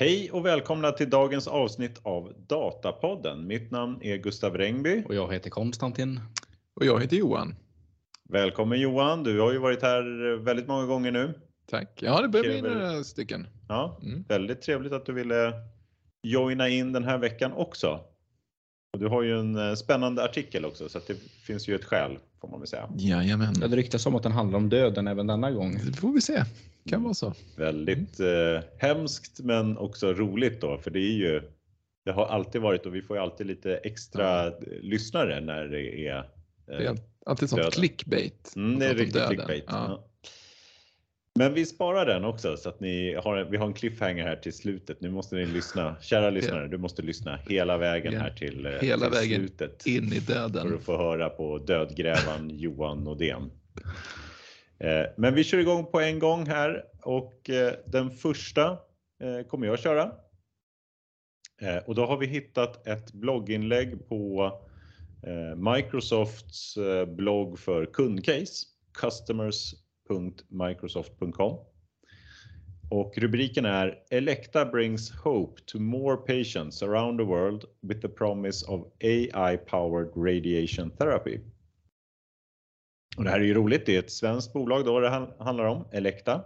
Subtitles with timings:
[0.00, 3.46] Hej och välkomna till dagens avsnitt av Datapodden.
[3.46, 5.04] Mitt namn är Gustav Rengby.
[5.06, 6.20] Och jag heter Konstantin.
[6.74, 7.54] Och jag heter Johan.
[8.28, 11.40] Välkommen Johan, du har ju varit här väldigt många gånger nu.
[11.66, 12.02] Tack.
[12.02, 13.46] Ja, det börjar bli några stycken.
[13.68, 14.24] Ja, mm.
[14.28, 15.52] Väldigt trevligt att du ville
[16.22, 18.00] joina in den här veckan också.
[18.92, 21.14] Och du har ju en eh, spännande artikel också så det
[21.46, 22.88] finns ju ett skäl får man väl säga.
[22.96, 23.54] Jajamän.
[23.54, 25.80] Det ryktas om att den handlar om döden även denna gång.
[25.86, 26.44] Det får vi se.
[26.88, 27.34] Kan vara så.
[27.56, 31.42] Väldigt eh, hemskt men också roligt då för det är ju
[32.04, 34.52] det har alltid varit och vi får ju alltid lite extra ja.
[34.82, 36.18] lyssnare när det är.
[36.18, 36.24] Eh,
[36.66, 36.96] det är
[37.26, 38.52] alltid sånt clickbait.
[38.56, 39.64] Mm, det är riktigt clickbait.
[39.66, 39.84] Ja.
[39.88, 40.09] Ja.
[41.38, 44.52] Men vi sparar den också så att ni har, vi har en cliffhanger här till
[44.52, 45.00] slutet.
[45.00, 45.96] Nu måste ni lyssna.
[46.00, 49.86] Kära lyssnare, du måste lyssna hela vägen här till, eh, hela till vägen slutet.
[49.86, 50.68] in i döden.
[50.68, 53.50] För att få höra på dödgrävan Johan Nordén.
[54.78, 58.78] Eh, men vi kör igång på en gång här och eh, den första
[59.48, 60.12] kommer jag köra.
[61.86, 64.52] Och då har vi hittat ett blogginlägg på
[65.56, 66.78] Microsofts
[67.16, 68.66] blogg för kundcase,
[69.00, 69.74] Customers
[70.10, 71.58] www.microsoft.com.
[72.90, 78.66] Och rubriken är Elekta brings hope to more patients around the world with the promise
[78.66, 81.40] of AI powered radiation therapy.
[83.16, 85.84] Och det här är ju roligt, det är ett svenskt bolag då det handlar om,
[85.92, 86.42] Elekta.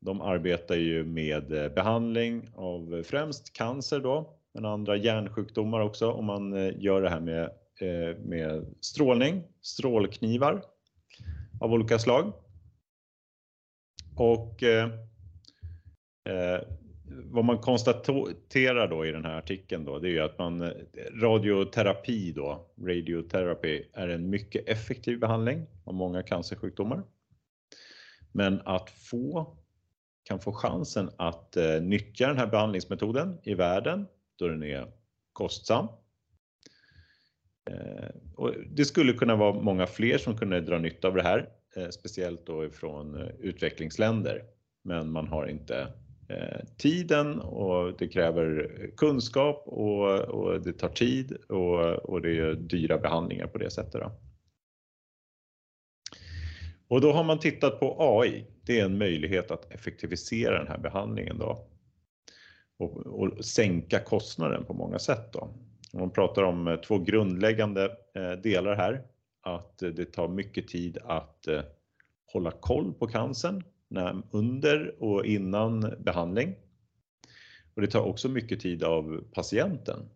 [0.00, 6.24] De arbetar ju med eh, behandling av främst cancer då, men andra hjärnsjukdomar också om
[6.24, 7.42] man eh, gör det här med,
[7.80, 10.62] eh, med strålning, strålknivar
[11.60, 12.32] av olika slag.
[14.16, 14.90] Och eh,
[16.28, 16.60] eh,
[17.06, 20.70] vad man konstaterar då i den här artikeln då, det är ju att man, eh,
[21.20, 27.02] radioterapi då, radioterapi är en mycket effektiv behandling av många cancersjukdomar.
[28.32, 29.56] Men att få
[30.24, 34.06] kan få chansen att eh, nyttja den här behandlingsmetoden i världen
[34.38, 34.86] då den är
[35.32, 35.88] kostsam.
[37.70, 41.48] Eh, och det skulle kunna vara många fler som kunde dra nytta av det här
[41.76, 44.44] Eh, speciellt då ifrån eh, utvecklingsländer.
[44.82, 45.92] Men man har inte
[46.28, 52.54] eh, tiden och det kräver kunskap och, och det tar tid och, och, det är
[52.54, 54.00] dyra behandlingar på det sättet.
[54.00, 54.12] Då.
[56.88, 58.46] Och då har man tittat på AI.
[58.62, 61.66] Det är en möjlighet att effektivisera den här behandlingen då
[62.78, 65.32] och, och sänka kostnaden på många sätt.
[65.32, 65.54] Då.
[65.92, 67.96] Man pratar om två grundläggande
[68.42, 69.02] delar här
[69.44, 71.62] att eh, det tar mycket tid att eh,
[72.32, 73.62] hålla koll på cancern
[74.30, 76.54] under och innan behandling.
[77.74, 80.08] Och det tar också mycket tid av patienten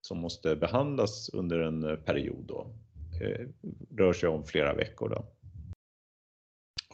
[0.00, 2.44] som måste behandlas under en eh, period.
[2.46, 2.66] Då.
[3.96, 5.08] Rör sig om flera veckor.
[5.08, 5.26] Då.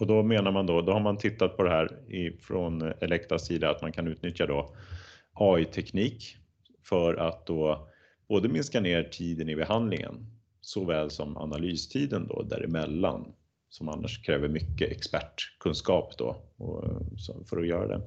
[0.00, 1.88] Och då menar man då, då har man tittat på det här
[2.41, 4.76] från Elektas sida att man kan utnyttja då
[5.32, 6.36] AI-teknik
[6.82, 7.88] för att då
[8.28, 10.31] både minska ner tiden i behandlingen
[10.62, 13.33] såväl som analystiden då däremellan
[13.69, 16.37] som annars kräver mycket expertkunskap då
[17.49, 18.03] för att göra det.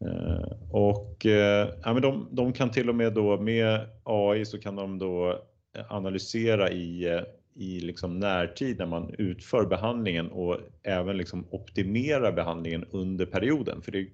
[0.00, 4.58] Eh, och eh, ja, men de, de kan till och med då med AI så
[4.58, 5.42] kan de då
[5.88, 7.22] analysera i, eh,
[7.54, 13.82] i liksom närtid när man utför behandlingen och även liksom optimera behandlingen under perioden.
[13.82, 14.06] För det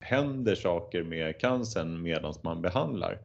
[0.00, 3.18] händer saker med cancern medan man behandlar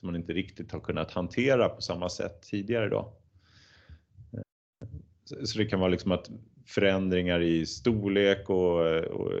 [0.00, 3.12] som man inte riktigt har kunnat hantera på samma sätt tidigare då.
[5.44, 6.30] Så det kan vara liksom att
[6.66, 9.32] förändringar i storlek och, och,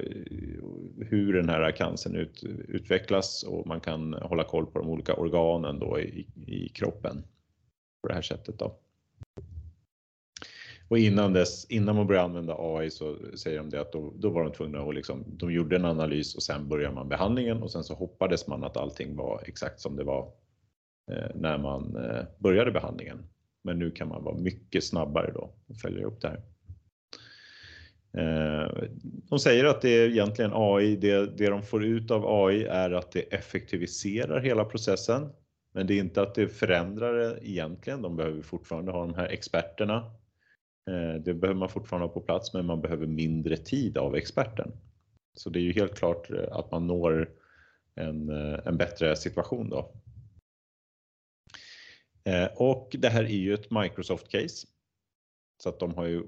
[0.62, 5.14] och hur den här cancern ut, utvecklas och man kan hålla koll på de olika
[5.14, 7.24] organen då i, i kroppen
[8.02, 8.58] på det här sättet.
[8.58, 8.78] Då.
[10.88, 14.30] Och innan, dess, innan man började använda AI så säger de det att då, då
[14.30, 17.70] var de tvungna att liksom, de gjorde en analys och sen började man behandlingen och
[17.70, 20.32] sen så hoppades man att allting var exakt som det var
[21.10, 23.18] Eh, när man eh, började behandlingen.
[23.62, 26.42] Men nu kan man vara mycket snabbare då och följa upp det här.
[28.12, 32.64] Eh, de säger att det är egentligen AI, det, det de får ut av AI
[32.64, 35.32] är att det effektiviserar hela processen.
[35.72, 38.02] Men det är inte att det förändrar det egentligen.
[38.02, 40.12] De behöver fortfarande ha de här experterna.
[41.24, 44.72] Det behöver man fortfarande ha på plats, men man behöver mindre tid av experten.
[45.34, 47.30] Så det är ju helt klart att man når
[47.94, 48.28] en,
[48.64, 50.00] en bättre situation då.
[52.30, 54.66] Eh, och det här är ju ett Microsoft-case.
[55.62, 56.22] Så att de har ju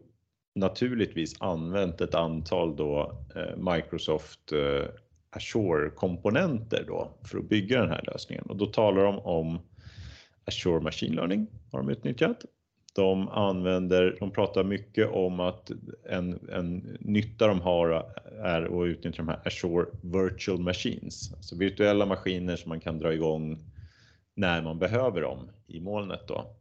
[0.55, 4.89] naturligtvis använt ett antal då eh, Microsoft eh,
[5.31, 8.45] Azure-komponenter då för att bygga den här lösningen.
[8.45, 9.59] Och då talar de om
[10.45, 12.45] Azure Machine Learning har de utnyttjat.
[12.95, 15.71] De använder, de pratar mycket om att
[16.11, 18.13] en, en nytta de har
[18.43, 23.13] är att utnyttja de här Azure Virtual Machines, alltså virtuella maskiner som man kan dra
[23.13, 23.72] igång
[24.37, 26.57] när man behöver dem i molnet då.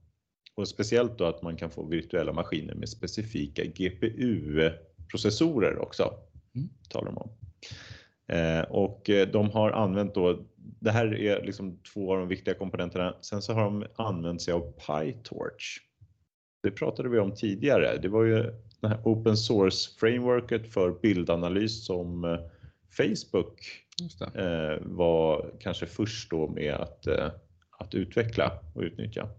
[0.56, 6.14] Och speciellt då att man kan få virtuella maskiner med specifika GPU-processorer också.
[6.56, 6.70] Mm.
[6.90, 7.30] Talar de om.
[8.32, 13.16] Eh, och de har använt då, det här är liksom två av de viktiga komponenterna.
[13.22, 15.80] Sen så har de använt sig av PyTorch.
[16.64, 17.98] Det pratade vi om tidigare.
[17.98, 22.40] Det var ju det här open source frameworket för bildanalys som eh,
[22.98, 23.60] Facebook
[24.36, 27.08] eh, var kanske först då med att,
[27.82, 29.30] att utveckla och utnyttja.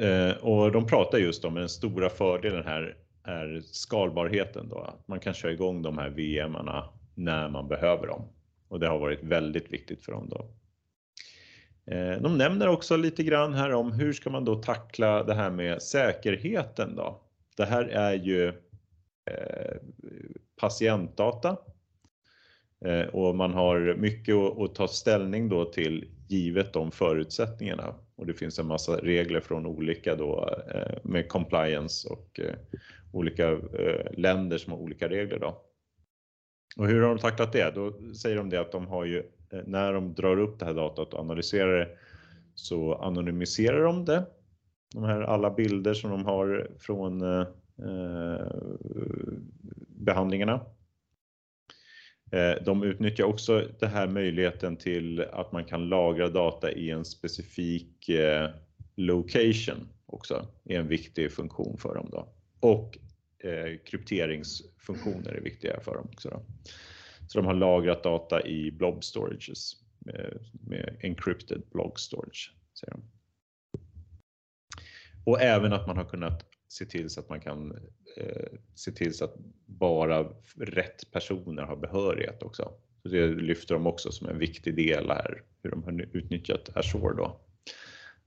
[0.00, 5.20] Eh, och de pratar just om den stora fördelen här är skalbarheten då, att man
[5.20, 8.28] kan köra igång de här VMarna när man behöver dem
[8.68, 10.54] och det har varit väldigt viktigt för dem då.
[11.94, 15.50] Eh, de nämner också lite grann här om hur ska man då tackla det här
[15.50, 17.20] med säkerheten då?
[17.56, 18.48] Det här är ju
[19.30, 19.76] eh,
[20.60, 21.56] patientdata
[22.84, 28.34] Eh, och man har mycket att ta ställning då till givet de förutsättningarna och det
[28.34, 32.54] finns en massa regler från olika då eh, med compliance och eh,
[33.12, 33.58] olika
[34.12, 35.62] länder som har olika regler då.
[36.76, 37.74] Och hur har de tacklat det?
[37.74, 39.22] Då säger de det att de har ju,
[39.64, 41.88] när de drar upp det här datat och analyserar det
[42.54, 44.26] så anonymiserar de det.
[44.94, 47.46] De här alla bilder som de har från eh
[49.88, 50.60] behandlingarna.
[52.32, 57.04] Eh, de utnyttjar också den här möjligheten till att man kan lagra data i en
[57.04, 58.50] specifik eh,
[58.96, 62.08] location också, är en viktig funktion för dem.
[62.12, 62.32] Då
[62.62, 62.98] och
[63.38, 66.28] eh, krypteringsfunktioner är viktiga för dem också.
[66.28, 66.42] Då.
[67.28, 72.54] Så de har lagrat data i blob storages med, med encrypted blob storage.
[72.80, 73.02] Säger de.
[75.24, 77.78] Och även att man har kunnat se till så att man kan
[78.16, 79.34] eh, se till så att
[79.66, 82.72] bara rätt personer har behörighet också.
[83.02, 87.16] Så det lyfter de också som en viktig del här, hur de har utnyttjat Azure
[87.16, 87.40] då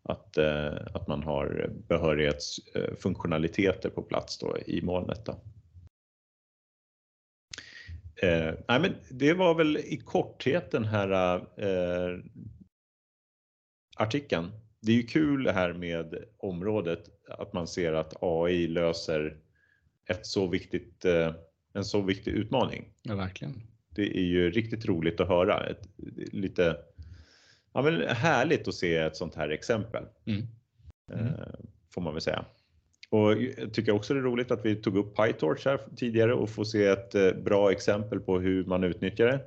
[0.10, 5.26] att, eh, att man har behörighetsfunktionaliteter eh, på plats då i molnet.
[5.26, 5.32] Då.
[8.22, 12.20] Eh, nej men det var väl i korthet den här eh,
[13.98, 14.52] artikeln.
[14.82, 19.38] Det är ju kul det här med området att man ser att AI löser
[20.10, 21.34] ett så viktigt, eh,
[21.74, 22.86] en så viktig utmaning.
[23.02, 23.62] Ja, verkligen.
[23.90, 25.68] Det är ju riktigt roligt att höra.
[25.70, 25.90] Ett,
[26.32, 26.78] lite
[27.74, 30.04] ja, men härligt att se ett sånt här exempel.
[30.26, 30.42] Mm.
[31.14, 31.34] Mm.
[31.94, 32.46] Får man väl säga.
[33.10, 36.50] Och jag tycker också det är roligt att vi tog upp PyTorch här tidigare och
[36.50, 39.40] får se ett eh, bra exempel på hur man utnyttjar det.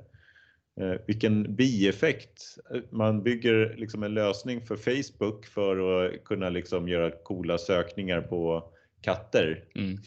[0.79, 2.43] Eh, vilken bieffekt!
[2.89, 8.71] Man bygger liksom en lösning för Facebook för att kunna liksom göra coola sökningar på
[9.01, 9.63] katter.
[9.75, 9.97] Mm.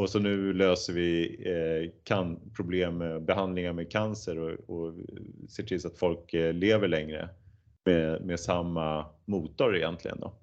[0.00, 4.94] Och så nu löser vi kan, problem med behandlingar med cancer och, och
[5.48, 7.28] ser till så att folk lever längre
[7.84, 10.20] med, med samma motor egentligen.
[10.20, 10.40] Då.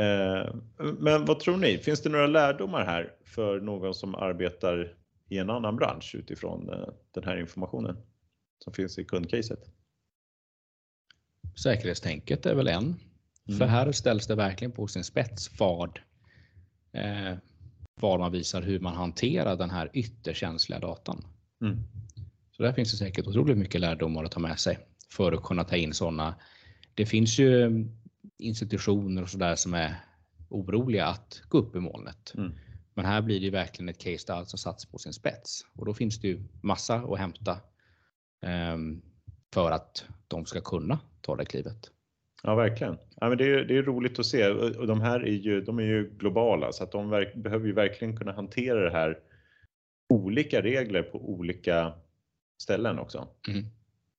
[0.00, 0.54] Eh,
[0.98, 1.78] men vad tror ni?
[1.78, 4.96] Finns det några lärdomar här för någon som arbetar
[5.28, 7.96] i en annan bransch utifrån eh, den här informationen
[8.58, 9.70] som finns i kundcaset?
[11.62, 12.84] Säkerhetstänket är väl en.
[12.84, 13.58] Mm.
[13.58, 15.98] För här ställs det verkligen på sin spets vad,
[16.92, 17.36] eh,
[18.00, 21.24] vad man visar hur man hanterar den här ytterkänsliga datan.
[21.62, 21.78] Mm.
[22.56, 24.78] Så där finns det säkert otroligt mycket lärdomar att ta med sig
[25.10, 26.34] för att kunna ta in sådana.
[26.94, 27.70] Det finns ju
[28.38, 29.94] institutioner och sådär som är
[30.48, 32.32] oroliga att gå upp i molnet.
[32.36, 32.52] Mm.
[32.94, 35.94] Men här blir det verkligen ett case där alltså satts på sin spets och då
[35.94, 37.60] finns det ju massa att hämta
[38.74, 39.02] um,
[39.54, 41.90] för att de ska kunna ta det klivet.
[42.42, 42.98] Ja, verkligen.
[43.20, 45.78] Ja, men det, är, det är roligt att se och de här är ju, de
[45.78, 49.18] är ju globala så att de verk, behöver ju verkligen kunna hantera det här
[50.08, 51.92] olika regler på olika
[52.62, 53.28] ställen också.
[53.48, 53.64] Mm.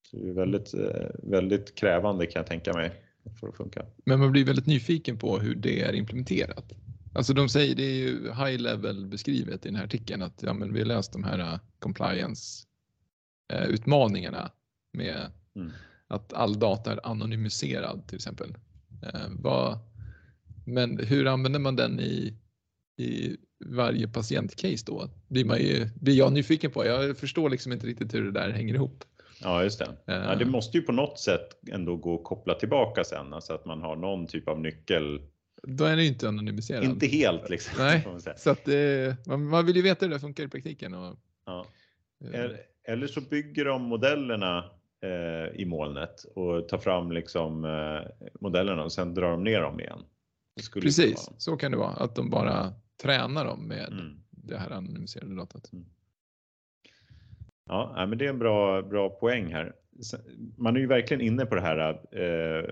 [0.08, 2.92] Så det är väldigt, eh, väldigt krävande kan jag tänka mig
[3.40, 3.86] för att funka.
[4.06, 6.74] Men man blir väldigt nyfiken på hur det är implementerat.
[7.16, 10.54] Alltså de säger, det är ju high level beskrivet i den här artikeln att ja,
[10.54, 12.68] men vi har löst de här uh, compliance
[13.54, 14.52] uh, utmaningarna
[14.94, 15.72] med mm.
[16.14, 18.50] Att all data är anonymiserad till exempel.
[19.04, 19.80] Uh, vad,
[20.66, 22.34] men hur använder man den i,
[22.98, 25.10] i varje patientcase då?
[25.28, 26.86] Blir, man ju, blir jag nyfiken på.
[26.86, 29.04] Jag förstår liksom inte riktigt hur det där hänger ihop.
[29.42, 29.98] Ja, just det.
[30.06, 33.66] Ja, det måste ju på något sätt ändå gå att koppla tillbaka sen, alltså att
[33.66, 35.22] man har någon typ av nyckel.
[35.64, 36.84] Då är det inte anonymiserat.
[36.84, 37.74] Inte helt liksom.
[37.78, 40.94] Nej, så att eh, man, man, vill ju veta hur det funkar i praktiken.
[40.94, 41.16] Och,
[41.46, 41.66] ja.
[42.88, 44.66] Eller så bygger de modellerna eh,
[45.54, 50.00] i molnet och tar fram liksom eh, modellerna och sen drar de ner dem igen.
[50.74, 51.94] Precis, så kan det vara.
[51.94, 54.20] Att de bara tränar dem med mm.
[54.30, 55.74] det här anonymiserade datat.
[55.74, 55.86] Mm.
[57.66, 59.76] Ja, men det är en bra, bra poäng här.
[60.58, 62.70] Man är ju verkligen inne på det här eh,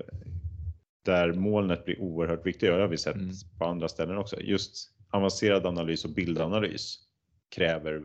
[1.06, 2.70] där molnet blir oerhört viktigt.
[2.70, 3.34] Det har vi sett mm.
[3.60, 4.42] på andra ställen också.
[4.42, 7.00] Just avancerad analys och bildanalys
[7.50, 8.04] kräver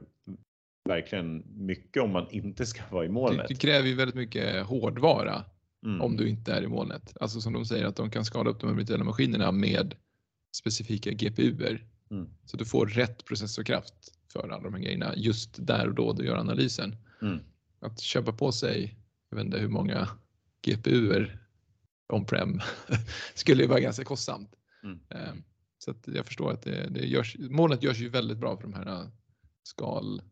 [0.86, 3.48] verkligen mycket om man inte ska vara i molnet.
[3.48, 5.44] Det, det kräver ju väldigt mycket hårdvara
[5.84, 6.00] mm.
[6.00, 7.16] om du inte är i molnet.
[7.20, 9.94] Alltså som de säger att de kan skala upp de här virtuella maskinerna med
[10.56, 11.86] specifika GPUer.
[12.10, 12.28] Mm.
[12.44, 13.94] Så du får rätt processorkraft
[14.32, 16.96] för alla de här grejerna just där och då du gör analysen.
[17.22, 17.38] Mm.
[17.80, 18.96] Att köpa på sig,
[19.30, 20.08] jag vet inte hur många
[20.66, 21.38] GPUer
[22.12, 22.60] on-prem
[23.34, 24.50] skulle ju vara ganska kostsamt.
[24.82, 24.98] Mm.
[25.10, 25.42] Ehm,
[25.78, 28.86] så jag förstår att det, det görs, molnet görs ju väldigt bra för de här
[28.86, 29.08] äh,
[29.62, 30.24] skal eh,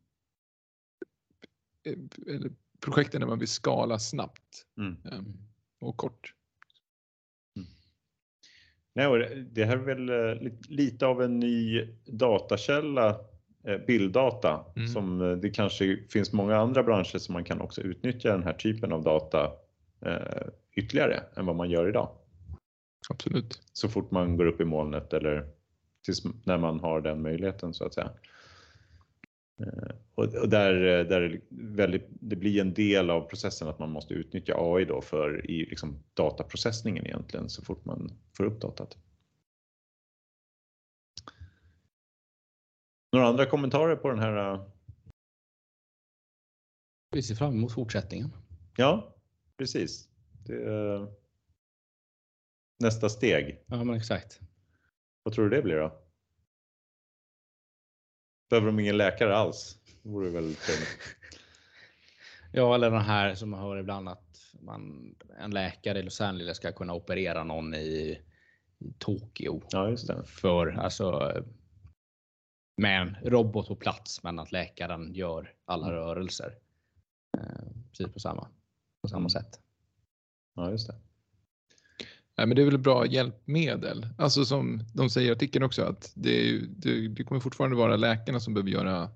[2.80, 4.96] projekten där man vill skala snabbt mm.
[5.12, 5.38] Ehm,
[5.80, 6.34] och kort.
[7.56, 7.68] Mm.
[8.94, 13.20] Nej, det här är väl eh, lite av en ny datakälla,
[13.64, 14.88] eh, bilddata, mm.
[14.88, 18.92] som det kanske finns många andra branscher som man kan också utnyttja den här typen
[18.92, 19.52] av data
[20.76, 22.08] ytterligare än vad man gör idag.
[23.10, 23.62] Absolut.
[23.72, 25.46] Så fort man går upp i molnet eller
[26.04, 28.10] tills när man har den möjligheten så att säga.
[29.61, 34.54] Eh, och där, där väldigt, det blir en del av processen att man måste utnyttja
[34.56, 38.99] AI då för i liksom dataprocessningen egentligen så fort man får upp datat.
[43.12, 44.54] Några andra kommentarer på den här?
[44.54, 44.66] Eh?
[47.11, 48.30] Vi ser fram emot fortsättningen.
[48.76, 49.16] Ja,
[49.56, 50.08] precis.
[52.78, 53.64] Nästa steg.
[53.66, 54.40] Ja, men exakt.
[55.23, 56.03] Vad tror du det blir då?
[58.50, 59.78] Behöver de ingen läkare alls?
[60.02, 60.98] Det vore väl trevligt.
[62.56, 66.56] Ja, eller den här som man hör ibland att man, en läkare i Los Angeles
[66.56, 68.20] ska kunna operera någon i,
[68.78, 69.62] i Tokyo.
[69.70, 70.24] Ja, just det.
[70.24, 71.32] För alltså
[72.76, 75.98] med en robot på plats, men att läkaren gör alla mm.
[75.98, 76.58] rörelser.
[77.38, 78.48] Eh, precis på samma,
[79.02, 79.30] på samma mm.
[79.30, 79.60] sätt.
[80.54, 80.94] Ja, just det.
[82.36, 84.06] Nej, men det är väl bra hjälpmedel.
[84.18, 88.40] Alltså som de säger i artikeln också att det, det, det kommer fortfarande vara läkarna
[88.40, 89.10] som behöver göra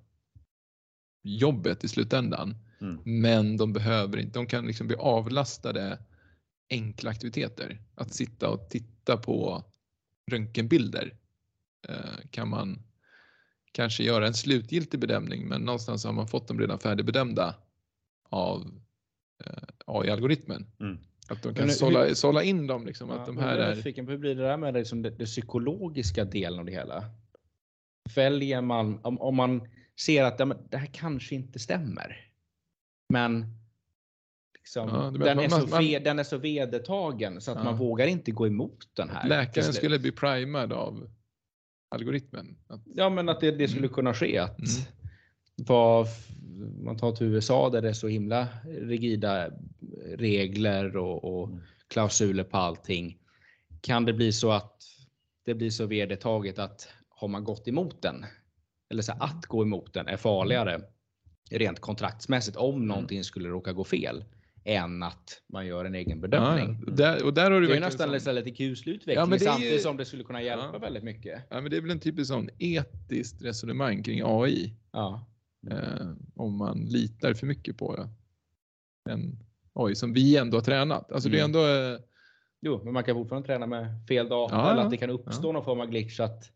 [1.23, 2.57] jobbet i slutändan.
[2.81, 2.99] Mm.
[3.05, 5.99] Men de behöver inte, de kan liksom bli avlastade
[6.71, 7.83] enkla aktiviteter.
[7.95, 9.65] Att sitta och titta på
[10.31, 11.15] röntgenbilder
[11.89, 12.83] eh, kan man
[13.73, 17.55] kanske göra en slutgiltig bedömning men någonstans har man fått dem redan färdigbedömda
[18.29, 18.81] av
[19.45, 20.67] eh, AI-algoritmen.
[20.81, 20.99] Mm.
[21.29, 22.87] Att de kan men, sålla, hur, sålla in dem.
[22.87, 23.75] Liksom, ja, att de här är...
[23.75, 27.05] Fiken, hur blir det där med liksom det, psykologiska delen av det hela?
[28.15, 29.69] Väljer man, om, om man
[30.01, 32.17] ser att ja, det här kanske inte stämmer.
[33.09, 33.47] Men
[34.59, 37.65] liksom, ja, den, man, är så man, ve, den är så vedertagen så att ja.
[37.65, 39.29] man vågar inte gå emot den här.
[39.29, 41.11] Läkaren skulle bli primad av
[41.89, 42.59] algoritmen.
[42.67, 44.39] Att, ja, men att det, det skulle kunna ske.
[44.39, 44.71] Att, mm.
[45.57, 46.07] vad,
[46.59, 49.51] man tar till USA där det är så himla rigida
[50.17, 51.61] regler och, och mm.
[51.89, 53.19] klausuler på allting.
[53.81, 54.83] Kan det bli så att
[55.45, 58.25] det blir så vedertaget att har man gått emot den
[58.91, 60.81] eller så att gå emot den är farligare
[61.51, 62.89] rent kontraktsmässigt om mm.
[62.89, 64.25] någonting skulle råka gå fel
[64.65, 66.85] än att man gör en egen bedömning.
[66.87, 68.35] Ja, där, och där har du det är nästan som...
[68.35, 69.79] lite kuslig utveckling ja, samtidigt ju...
[69.79, 70.79] som det skulle kunna hjälpa ja.
[70.79, 71.43] väldigt mycket.
[71.51, 74.75] Ja, men det är väl en typisk sån etiskt resonemang kring AI.
[74.93, 75.27] Ja.
[75.71, 78.09] Eh, om man litar för mycket på
[79.11, 79.39] en
[79.73, 81.13] AI som vi ändå har tränat.
[81.13, 81.33] Alltså mm.
[81.33, 81.77] det är mm.
[81.81, 81.95] ändå.
[81.95, 82.01] Eh...
[82.61, 85.49] Jo, men man kan fortfarande träna med fel data ja, eller att det kan uppstå
[85.49, 85.53] ja.
[85.53, 86.21] någon form av glitch.
[86.21, 86.51] Att,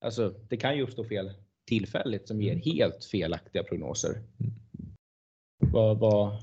[0.00, 1.32] alltså, det kan ju uppstå fel
[1.66, 2.62] tillfälligt som ger mm.
[2.64, 4.10] helt felaktiga prognoser.
[4.10, 4.54] Mm.
[5.58, 6.36] Vad, vad,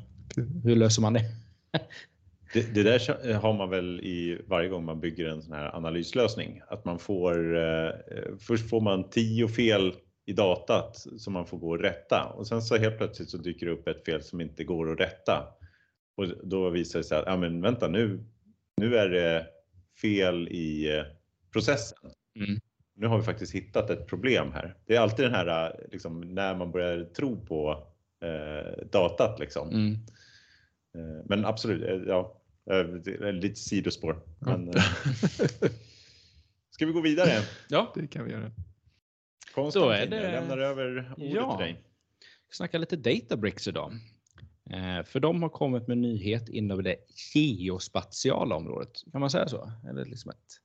[0.64, 1.24] hur löser man det?
[2.54, 2.74] det?
[2.74, 6.62] Det där har man väl i varje gång man bygger en sån här analyslösning.
[6.68, 7.90] Att man får, eh,
[8.40, 9.94] först får man tio fel
[10.26, 13.66] i datat som man får gå och rätta och sen så helt plötsligt så dyker
[13.66, 15.48] det upp ett fel som inte går att rätta.
[16.16, 18.24] Och då visar det sig att, ja men vänta nu,
[18.78, 19.48] nu är det
[20.02, 21.04] fel i eh,
[21.52, 21.98] processen.
[22.36, 22.60] Mm.
[22.96, 24.76] Nu har vi faktiskt hittat ett problem här.
[24.86, 27.88] Det är alltid den här eh, liksom, när man börjar tro på
[28.24, 29.70] eh, datat liksom.
[29.70, 29.94] Mm.
[30.96, 32.42] Eh, men absolut, ja,
[33.32, 34.22] lite sidospår.
[34.40, 34.74] Men,
[36.70, 37.32] ska vi gå vidare?
[37.70, 38.52] Ja, det kan vi göra.
[39.54, 40.24] Konstantin, så är det.
[40.24, 41.58] jag lämnar över ordet ja.
[41.58, 41.84] till dig.
[42.50, 43.94] Vi snackar lite Databricks idag.
[44.70, 46.96] Eh, för de har kommit med nyhet inom det
[47.34, 49.04] geospatiala området.
[49.12, 49.72] Kan man säga så?
[49.90, 50.60] Eller liksom ett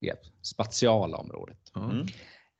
[0.00, 0.20] begrepp.
[0.42, 1.72] Spatiala området.
[1.76, 2.00] Mm.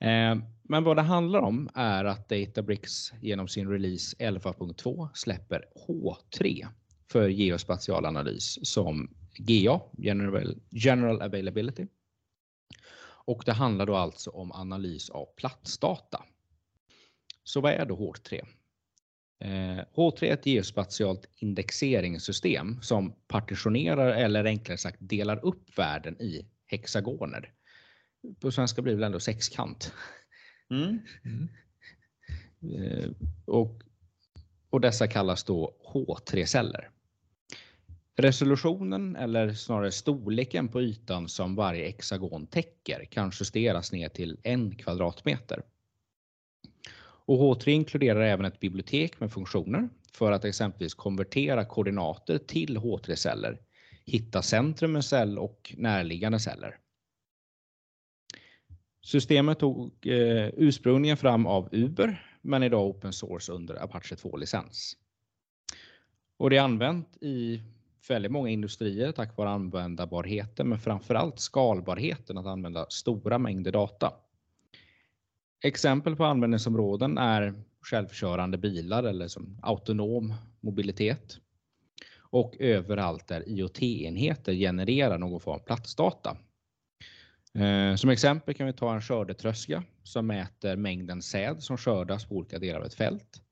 [0.01, 6.67] Eh, men vad det handlar om är att Databricks genom sin release 11.2 släpper H3
[7.11, 11.87] för geospatial analys som GA, General, General Availability.
[13.25, 16.25] Och det handlar då alltså om analys av platsdata.
[17.45, 18.45] Så vad är då H3?
[19.95, 27.53] H3 är ett geospatialt indexeringssystem som partitionerar eller enklare sagt delar upp världen i hexagoner.
[28.41, 29.93] På svenska blir det väl ändå sexkant.
[30.71, 31.01] Mm.
[31.25, 31.49] Mm.
[33.47, 33.83] Och,
[34.71, 36.91] och dessa kallas då H3-celler.
[38.17, 44.77] Resolutionen eller snarare storleken på ytan som varje hexagon täcker kan justeras ner till en
[44.77, 45.63] kvadratmeter.
[47.27, 53.61] Och H3 inkluderar även ett bibliotek med funktioner för att exempelvis konvertera koordinater till H3-celler,
[54.05, 56.79] hitta centrum med cell och närliggande celler.
[59.05, 64.97] Systemet tog eh, ursprungligen fram av Uber, men idag open source under Apache 2-licens.
[66.37, 67.63] Och det är använt i
[68.09, 74.13] väldigt många industrier tack vare användbarheten, men framförallt skalbarheten att använda stora mängder data.
[75.65, 81.39] Exempel på användningsområden är självkörande bilar eller som autonom mobilitet.
[82.19, 86.37] Och överallt där IoT-enheter genererar någon form av platsdata.
[87.55, 92.35] Eh, som exempel kan vi ta en skördetröska som mäter mängden säd som skördas på
[92.35, 93.43] olika delar av ett fält.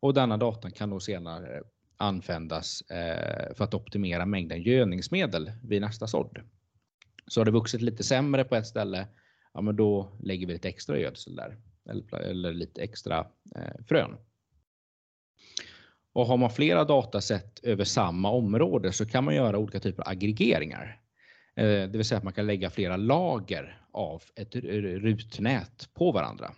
[0.00, 1.62] Och denna data kan då senare
[1.96, 6.40] användas eh, för att optimera mängden gödningsmedel vid nästa sådd.
[7.26, 9.08] Så har det vuxit lite sämre på ett ställe,
[9.54, 11.56] ja men då lägger vi lite extra gödsel där
[11.90, 13.26] eller, eller lite extra
[13.56, 14.16] eh, frön.
[16.12, 20.08] Och har man flera dataset över samma område så kan man göra olika typer av
[20.08, 21.00] aggregeringar.
[21.56, 26.52] Eh, det vill säga att man kan lägga flera lager av ett rutnät på varandra.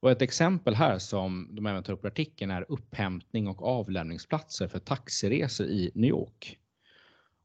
[0.00, 4.68] Och ett exempel här som de även tar upp i artikeln är upphämtning och avlämningsplatser
[4.68, 6.58] för taxiresor i New York.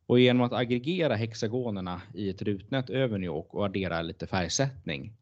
[0.05, 5.13] Och genom att aggregera hexagonerna i ett rutnät över New York och addera lite färgsättning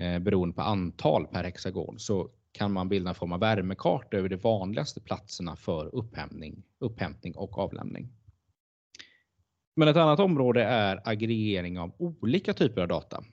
[0.00, 4.28] eh, beroende på antal per hexagon så kan man bilda en form av värmekarta över
[4.28, 8.08] de vanligaste platserna för upphämtning, upphämtning och avlämning.
[9.76, 13.24] Men ett annat område är aggregering av olika typer av data.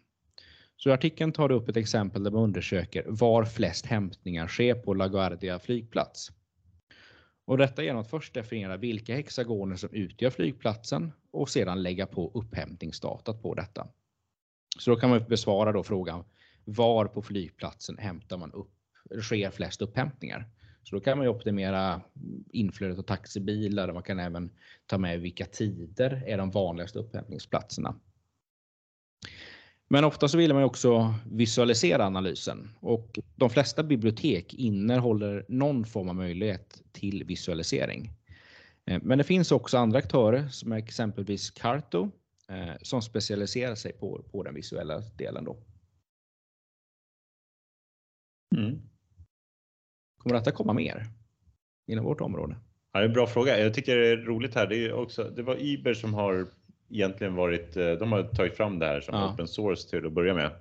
[0.78, 4.76] Så i artikeln tar du upp ett exempel där man undersöker var flest hämtningar sker
[4.76, 6.32] på LaGuardia flygplats.
[7.46, 12.32] Och detta genom att först definiera vilka hexagoner som utgör flygplatsen och sedan lägga på
[12.34, 13.88] upphämtningsdatat på detta.
[14.80, 16.24] Så då kan man besvara då frågan
[16.66, 18.74] var på flygplatsen hämtar man upp,
[19.22, 20.50] sker flest upphämtningar?
[20.84, 22.02] Så då kan man ju optimera
[22.50, 23.88] inflödet av taxibilar.
[23.88, 24.52] och Man kan även
[24.86, 27.96] ta med vilka tider är de vanligaste upphämtningsplatserna.
[29.90, 36.10] Men ofta så vill man också visualisera analysen och de flesta bibliotek innehåller någon form
[36.10, 38.10] av möjlighet till visualisering.
[38.86, 42.12] Eh, men det finns också andra aktörer som är exempelvis Carto
[42.50, 45.44] eh, som specialiserar sig på, på den visuella delen.
[45.44, 45.58] Då.
[48.56, 48.82] Mm.
[50.18, 51.06] Kommer detta komma mer
[51.88, 52.56] inom vårt område?
[52.92, 53.60] Ja, det är en bra fråga.
[53.60, 54.68] Jag tycker det är roligt här.
[54.68, 56.48] Det, är också, det var Iber som har
[56.90, 59.34] egentligen varit, eh, de har tagit fram det här som ja.
[59.34, 60.52] open source till att börja med.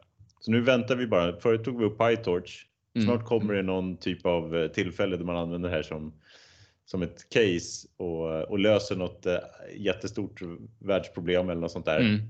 [0.41, 1.41] Så nu väntar vi bara.
[1.41, 2.67] Förut tog vi upp PyTorch.
[2.95, 3.07] Mm.
[3.07, 6.15] Snart kommer det någon typ av eh, tillfälle där man använder det här som,
[6.85, 9.39] som ett case och, och löser något eh,
[9.77, 10.41] jättestort
[10.79, 12.01] världsproblem eller något sånt där.
[12.01, 12.21] Mm.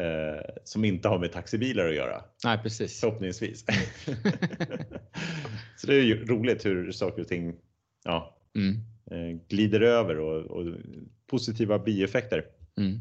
[0.00, 2.22] Eh, som inte har med taxibilar att göra.
[2.44, 3.00] Nej, precis.
[3.00, 3.64] Förhoppningsvis.
[5.76, 7.54] Så det är ju roligt hur saker och ting
[8.04, 8.76] ja, mm.
[9.10, 10.74] eh, glider över och, och
[11.26, 12.44] positiva bieffekter.
[12.78, 13.00] Mm.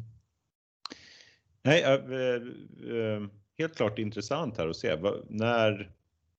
[1.65, 2.41] Nej, äh,
[3.57, 4.97] helt klart intressant här att se.
[5.29, 5.91] När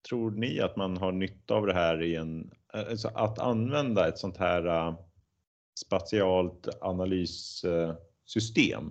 [0.09, 4.17] tror ni att man har nytta av det här i en, alltså att använda ett
[4.17, 4.95] sånt här äh,
[5.85, 8.89] spatialt analyssystem?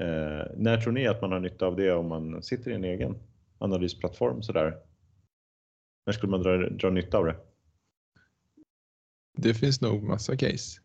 [0.00, 2.84] Äh, när tror ni att man har nytta av det om man sitter i en
[2.84, 3.18] egen
[3.58, 4.76] analysplattform sådär?
[6.06, 7.36] När skulle man dra, dra nytta av det?
[9.36, 10.80] Det finns nog massa case.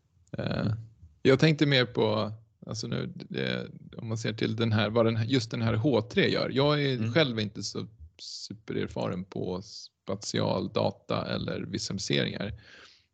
[1.21, 2.31] Jag tänkte mer på
[2.65, 6.19] Alltså nu, det, om man ser till den här, vad den, just den här H3
[6.19, 6.49] gör.
[6.49, 7.13] Jag är mm.
[7.13, 7.88] själv inte så
[8.19, 12.54] supererfaren på spatial data eller visualiseringar.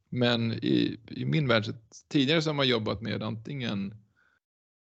[0.10, 1.66] Men i, i min värld,
[2.08, 3.94] tidigare så har man jobbat med antingen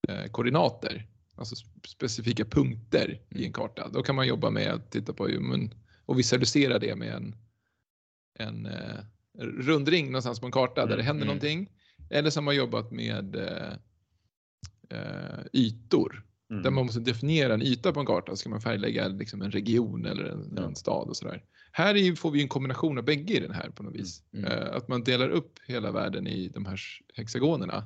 [0.09, 1.57] eh, koordinater, alltså
[1.89, 3.43] specifika punkter mm.
[3.43, 3.89] i en karta.
[3.89, 5.75] Då kan man jobba med att titta på men,
[6.07, 7.37] och visualisera det med en,
[8.39, 8.99] en eh,
[9.39, 10.91] rundring någonstans på en karta mm.
[10.91, 11.27] där det händer mm.
[11.27, 11.71] någonting.
[12.11, 13.73] Eller så har man jobbat med eh,
[14.91, 16.23] eh, ytor.
[16.51, 16.63] Mm.
[16.63, 18.37] Där man måste definiera en yta på en karta.
[18.37, 20.63] Ska man färglägga liksom en region eller en, ja.
[20.63, 21.43] en stad och sådär.
[21.73, 24.23] Här får vi en kombination av bägge i den här på något vis.
[24.33, 24.53] Mm.
[24.53, 26.81] Uh, att man delar upp hela världen i de här
[27.15, 27.85] hexagonerna.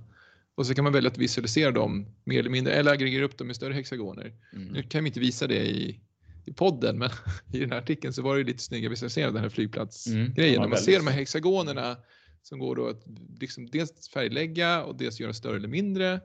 [0.54, 3.50] Och så kan man välja att visualisera dem mer eller mindre eller aggregera upp dem
[3.50, 4.32] i större hexagoner.
[4.52, 4.68] Mm.
[4.68, 6.00] Nu kan vi inte visa det i,
[6.44, 7.10] i podden men
[7.52, 10.32] i den här artikeln så var det lite snygga visualiseringar den här flygplatsgrejen.
[10.36, 10.60] Mm.
[10.60, 11.96] När man ser de här hexagonerna
[12.42, 13.02] som går då att
[13.40, 16.20] liksom dels färglägga och dels göra större eller mindre.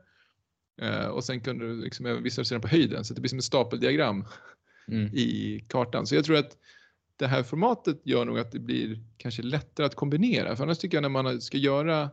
[0.82, 3.46] Uh, och sen kunde du liksom även visualisera på höjden så det blir som ett
[3.46, 4.26] stapeldiagram
[4.88, 5.14] mm.
[5.14, 6.08] i kartan.
[6.08, 6.58] Så jag tror att
[7.16, 10.56] det här formatet gör nog att det blir kanske lättare att kombinera.
[10.56, 12.10] För annars tycker jag när man ska göra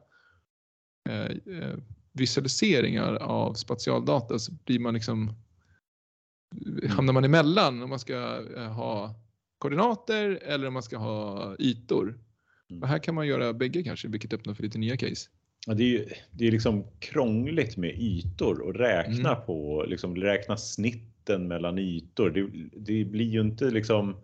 [1.10, 1.74] uh, uh,
[2.12, 5.34] visualiseringar av spatialdata så blir man liksom
[6.66, 6.90] mm.
[6.90, 8.16] hamnar man emellan om man ska
[8.68, 9.14] ha
[9.58, 12.18] koordinater eller om man ska ha ytor.
[12.70, 12.82] Mm.
[12.82, 15.28] Och här kan man göra bägge kanske, vilket öppnar för lite nya case.
[15.66, 19.46] Ja, det är ju det är liksom krångligt med ytor och räkna mm.
[19.46, 22.30] på, liksom räkna snitten mellan ytor.
[22.30, 24.16] Det, det, blir ju inte liksom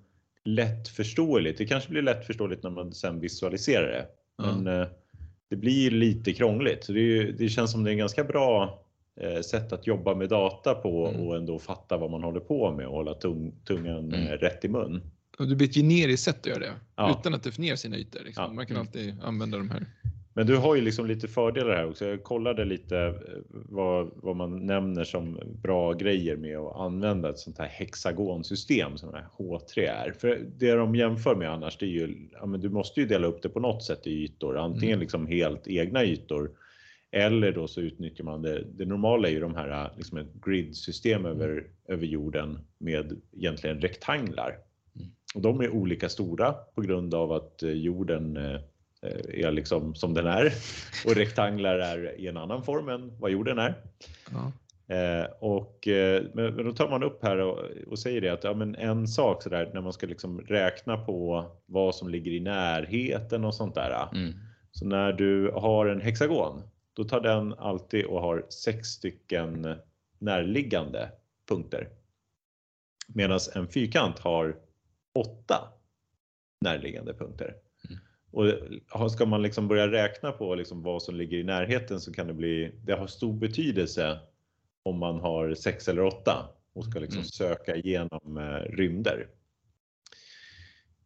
[0.45, 1.59] lättförståeligt.
[1.59, 4.07] Det kanske blir lättförståeligt när man sen visualiserar det.
[4.43, 4.89] Men mm.
[5.51, 6.85] det blir lite krångligt.
[6.85, 8.83] Så det, det, känns som det är en ganska bra
[9.21, 11.27] eh, sätt att jobba med data på mm.
[11.27, 14.27] och ändå fatta vad man håller på med och hålla tung, tungan mm.
[14.27, 15.03] rätt i mun.
[15.39, 17.17] Och det blir ett generiskt sätt att göra det ja.
[17.21, 18.21] utan att definiera sina ytor.
[18.25, 18.45] Liksom.
[18.45, 18.53] Ja.
[18.53, 18.87] Man kan mm.
[18.87, 19.87] alltid använda de här.
[20.39, 22.07] Men du har ju liksom lite fördelar här också.
[22.07, 23.13] Jag kollade lite eh,
[23.51, 29.15] vad, vad man nämner som bra grejer med att använda ett sånt här hexagonsystem som
[29.15, 30.13] här H3 är.
[30.13, 33.27] För det de jämför med annars, det är ju, ja, men du måste ju dela
[33.27, 35.01] upp det på något sätt i ytor, antingen mm.
[35.01, 36.51] liksom helt egna ytor
[37.11, 38.65] eller då så utnyttjar man det.
[38.77, 44.59] Det normala är ju de här liksom ett gridsystem över, över jorden med egentligen rektanglar.
[45.35, 48.61] Och de är olika stora på grund av att eh, jorden eh,
[49.03, 50.53] är liksom som den är
[51.07, 53.75] och rektanglar är i en annan form än vad jorden är.
[54.31, 54.53] Ja.
[54.95, 55.89] Eh, och,
[56.33, 59.43] men då tar man upp här och, och säger det att ja, men en sak
[59.43, 63.75] så där, när man ska liksom räkna på vad som ligger i närheten och sånt
[63.75, 64.09] där.
[64.13, 64.35] Mm.
[64.71, 69.77] Så när du har en hexagon, då tar den alltid och har sex stycken
[70.19, 71.11] närliggande
[71.49, 71.89] punkter.
[73.09, 74.57] Medan en fyrkant har
[75.15, 75.73] åtta
[76.61, 77.55] närliggande punkter.
[78.93, 82.27] Och ska man liksom börja räkna på liksom vad som ligger i närheten så kan
[82.27, 84.19] det bli, det har stor betydelse
[84.83, 87.29] om man har sex eller åtta och ska liksom mm.
[87.29, 89.29] söka igenom eh, rymder.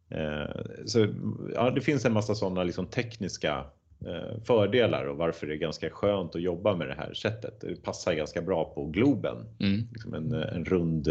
[0.09, 1.07] Eh, så
[1.53, 3.65] ja, det finns en massa sådana liksom tekniska
[4.07, 7.61] eh, fördelar och varför det är ganska skönt att jobba med det här sättet.
[7.61, 9.87] Det passar ganska bra på Globen, mm.
[9.91, 11.07] liksom en, en rund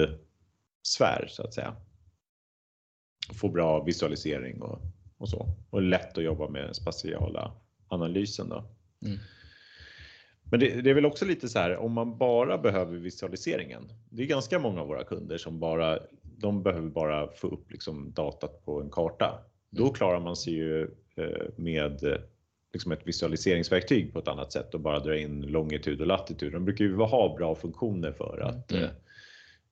[0.83, 1.77] sfär så att säga
[3.41, 4.81] få bra visualisering och,
[5.23, 5.49] och så.
[5.71, 7.53] Och lätt att jobba med spatiala
[7.89, 8.49] analysen.
[8.49, 8.65] Då.
[9.05, 9.19] Mm.
[10.51, 13.93] Men det, det, är väl också lite så här om man bara behöver visualiseringen.
[14.11, 18.13] Det är ganska många av våra kunder som bara de behöver bara få upp liksom
[18.13, 19.39] datat på en karta.
[19.71, 19.95] Då mm.
[19.95, 20.83] klarar man sig ju
[21.17, 22.19] eh, med
[22.73, 26.53] liksom ett visualiseringsverktyg på ett annat sätt och bara dra in longitud och latitud.
[26.53, 28.91] De brukar ju ha bra funktioner för att mm.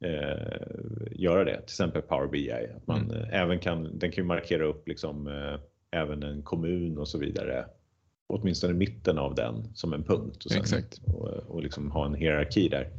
[0.04, 1.56] Eh, göra det.
[1.56, 2.52] Till exempel Power BI.
[2.76, 3.16] Att man mm.
[3.16, 5.60] Eh, även kan, den kan ju markera upp liksom, eh,
[5.90, 7.66] även en kommun och så vidare.
[8.26, 11.00] Åtminstone mitten av den som en punkt och, sen, Exakt.
[11.06, 12.90] och, och liksom ha en hierarki där.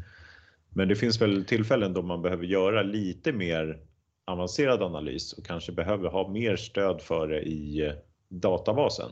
[0.70, 3.80] Men det finns väl tillfällen då man behöver göra lite mer
[4.26, 7.94] avancerad analys och kanske behöver ha mer stöd för det i
[8.30, 9.12] databasen.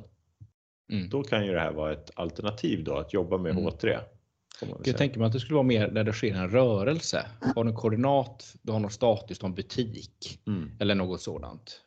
[0.92, 1.10] Mm.
[1.10, 3.64] Då kan ju det här vara ett alternativ då att jobba med mm.
[3.64, 4.00] H3.
[4.84, 7.26] Jag tänker mig att det skulle vara mer där det sker en rörelse.
[7.56, 10.72] Har du en koordinat, du har något statiskt, en butik mm.
[10.80, 11.82] eller något sådant.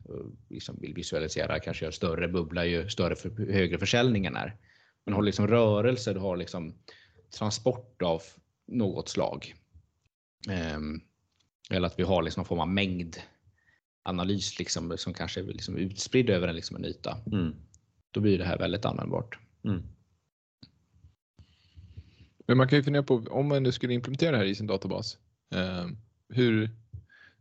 [0.51, 4.57] Liksom vill visualisera, kanske göra större bubbla ju större för, högre försäljningen är.
[5.05, 6.75] Men har liksom rörelse, du har liksom
[7.39, 8.23] transport av
[8.67, 9.55] något slag.
[10.77, 11.01] Um,
[11.71, 16.31] eller att vi har liksom någon form av mängdanalys liksom, som kanske är liksom utspridd
[16.31, 17.19] över en, liksom en yta.
[17.33, 17.55] Mm.
[18.11, 19.39] Då blir det här väldigt användbart.
[19.65, 19.83] Mm.
[22.47, 24.67] Men man kan ju fundera på om man nu skulle implementera det här i sin
[24.67, 25.19] databas.
[25.55, 25.87] Eh,
[26.29, 26.71] hur,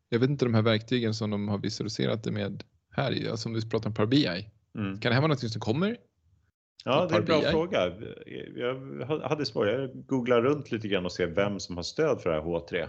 [0.09, 3.55] jag vet inte de här verktygen som de har visualiserat det med här, alltså om
[3.55, 4.51] vi pratar om Power BI.
[4.75, 4.99] Mm.
[4.99, 5.97] Kan det här vara något som kommer?
[6.85, 7.47] Ja, det är en bra BI?
[7.47, 7.93] fråga.
[8.55, 12.29] Jag hade svårt, jag googlade runt lite grann och se vem som har stöd för
[12.29, 12.87] det här H3.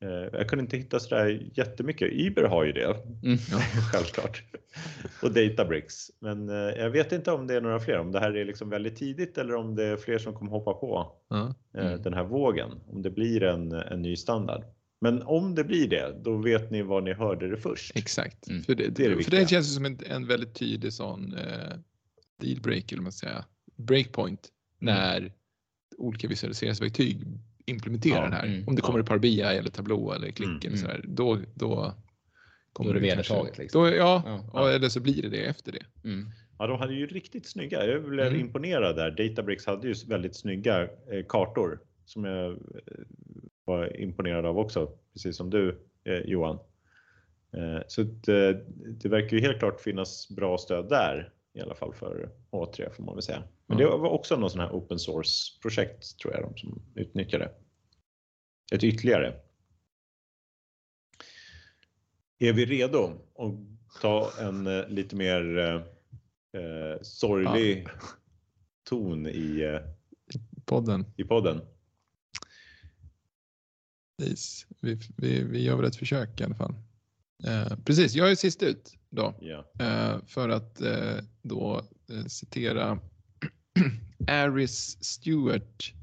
[0.00, 2.12] Eh, jag kunde inte hitta sådär jättemycket.
[2.12, 3.38] Uber har ju det, mm.
[3.92, 4.42] självklart.
[5.22, 6.10] Och Databricks.
[6.20, 8.70] Men eh, jag vet inte om det är några fler, om det här är liksom
[8.70, 12.02] väldigt tidigt eller om det är fler som kommer hoppa på eh, mm.
[12.02, 12.70] den här vågen.
[12.86, 14.64] Om det blir en, en ny standard.
[15.00, 17.96] Men om det blir det, då vet ni var ni hörde det först.
[17.96, 18.62] Exakt, mm.
[18.62, 21.76] för, det, det, det för det känns som en, en väldigt tydlig sån eh,
[22.40, 23.44] dealbreak, eller man säga,
[23.76, 24.48] breakpoint,
[24.80, 24.94] mm.
[24.94, 25.32] när
[25.98, 27.22] olika visualiseringsverktyg
[27.68, 28.46] implementera ja, det här.
[28.46, 29.16] Mm, om det kommer ja.
[29.16, 30.78] i BI eller Tableau eller Click mm, eller mm.
[30.78, 31.94] sådär, då, då
[32.72, 33.58] kommer då är det vedertaget.
[33.58, 33.82] Liksom.
[33.82, 35.84] Då, ja, ja, eller så blir det det efter det.
[36.04, 36.26] Mm.
[36.58, 37.86] Ja, de hade ju riktigt snygga.
[37.86, 38.40] Jag blev mm.
[38.40, 39.10] imponerad där.
[39.10, 42.56] Databricks hade ju väldigt snygga eh, kartor som jag eh,
[43.64, 46.58] var imponerad av också, precis som du eh, Johan.
[47.52, 48.64] Eh, så det,
[49.02, 53.02] det verkar ju helt klart finnas bra stöd där i alla fall för A3 får
[53.02, 53.42] man väl säga.
[53.66, 57.50] Men det var också någon sån här open source projekt tror jag de som utnyttjade.
[58.72, 59.40] Ett ytterligare.
[62.38, 63.54] Är vi redo att
[64.00, 65.58] ta en eh, lite mer
[66.52, 68.00] eh, sorglig ja.
[68.88, 69.80] ton i eh,
[70.64, 71.04] podden?
[71.16, 71.60] I podden?
[74.18, 74.66] Precis.
[74.80, 76.74] Vi, vi, vi gör väl ett försök i alla fall.
[77.44, 79.34] Eh, precis, jag är sist ut då.
[79.42, 79.64] Yeah.
[79.80, 82.98] Eh, för att eh, då eh, citera
[84.28, 85.94] Aris Stewart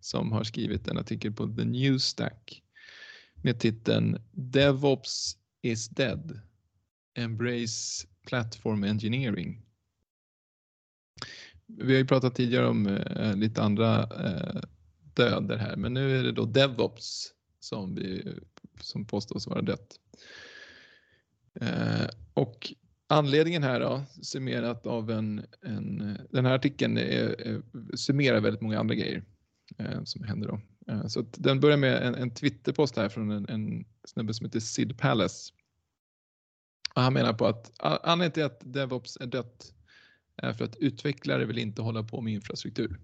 [0.00, 2.62] som har skrivit en artikel på The New Stack
[3.42, 6.40] med titeln DevOps is dead.
[7.14, 9.62] Embrace platform engineering.
[11.66, 14.60] Vi har ju pratat tidigare om eh, lite andra eh,
[15.14, 18.34] döder här, men nu är det då DevOps som, vi,
[18.80, 20.00] som påstås vara dött.
[21.54, 22.74] Eh, och
[23.06, 27.62] anledningen här då, summerat av en, en den här artikeln är, är,
[27.96, 29.24] summerar väldigt många andra grejer
[29.78, 30.60] eh, som händer då.
[30.92, 34.60] Eh, så den börjar med en, en Twitterpost här från en, en snubbe som heter
[34.60, 35.52] Sid Palace.
[36.94, 39.74] Och han menar på att anledningen till att DevOps är dött
[40.36, 43.00] är för att utvecklare vill inte hålla på med infrastruktur.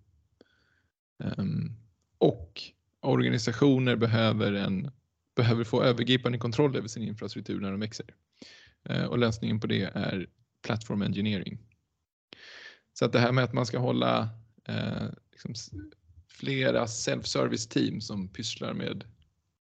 [1.18, 1.76] Um,
[2.18, 2.62] och
[3.00, 4.90] organisationer behöver, en,
[5.36, 8.06] behöver få övergripande kontroll över sin infrastruktur när de växer.
[8.88, 10.26] Eh, och lösningen på det är
[10.62, 11.58] platform engineering.
[12.92, 14.28] Så att det här med att man ska hålla
[14.68, 15.54] eh, liksom
[16.28, 19.04] flera self-service team som pysslar med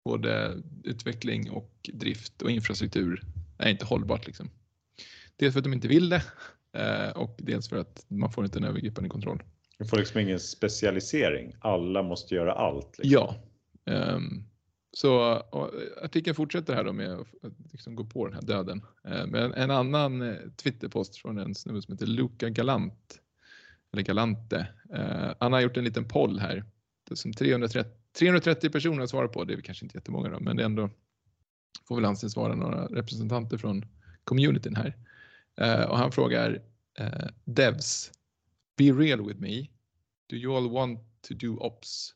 [0.04, 3.22] både utveckling och drift och infrastruktur
[3.58, 4.26] är inte hållbart.
[4.26, 4.50] Liksom.
[5.36, 6.22] Dels för att de inte vill det
[6.72, 9.42] eh, och dels för att man får inte en övergripande kontroll.
[9.78, 11.54] Du får liksom ingen specialisering.
[11.60, 12.98] Alla måste göra allt.
[12.98, 13.12] Liksom.
[13.12, 13.36] Ja.
[14.14, 14.44] Um,
[14.92, 17.26] så eh, artikeln fortsätter här då med att
[17.72, 18.82] liksom gå på den här döden.
[19.04, 23.20] Eh, men en annan eh, Twitterpost från en snubbe som heter Luca Galant.
[23.92, 24.66] Eller Galante.
[25.40, 26.64] Han har gjort en liten poll här.
[27.08, 29.44] Det som 330, 330 personer har svarat på.
[29.44, 30.90] Det är kanske inte jättemånga då, men det är ändå
[31.88, 33.84] får väl anses vara några representanter från
[34.24, 34.96] communityn här.
[35.88, 36.62] och han frågar
[37.44, 38.10] Devs
[38.76, 39.68] Be real with me.
[40.28, 42.14] Do you all want to do ops?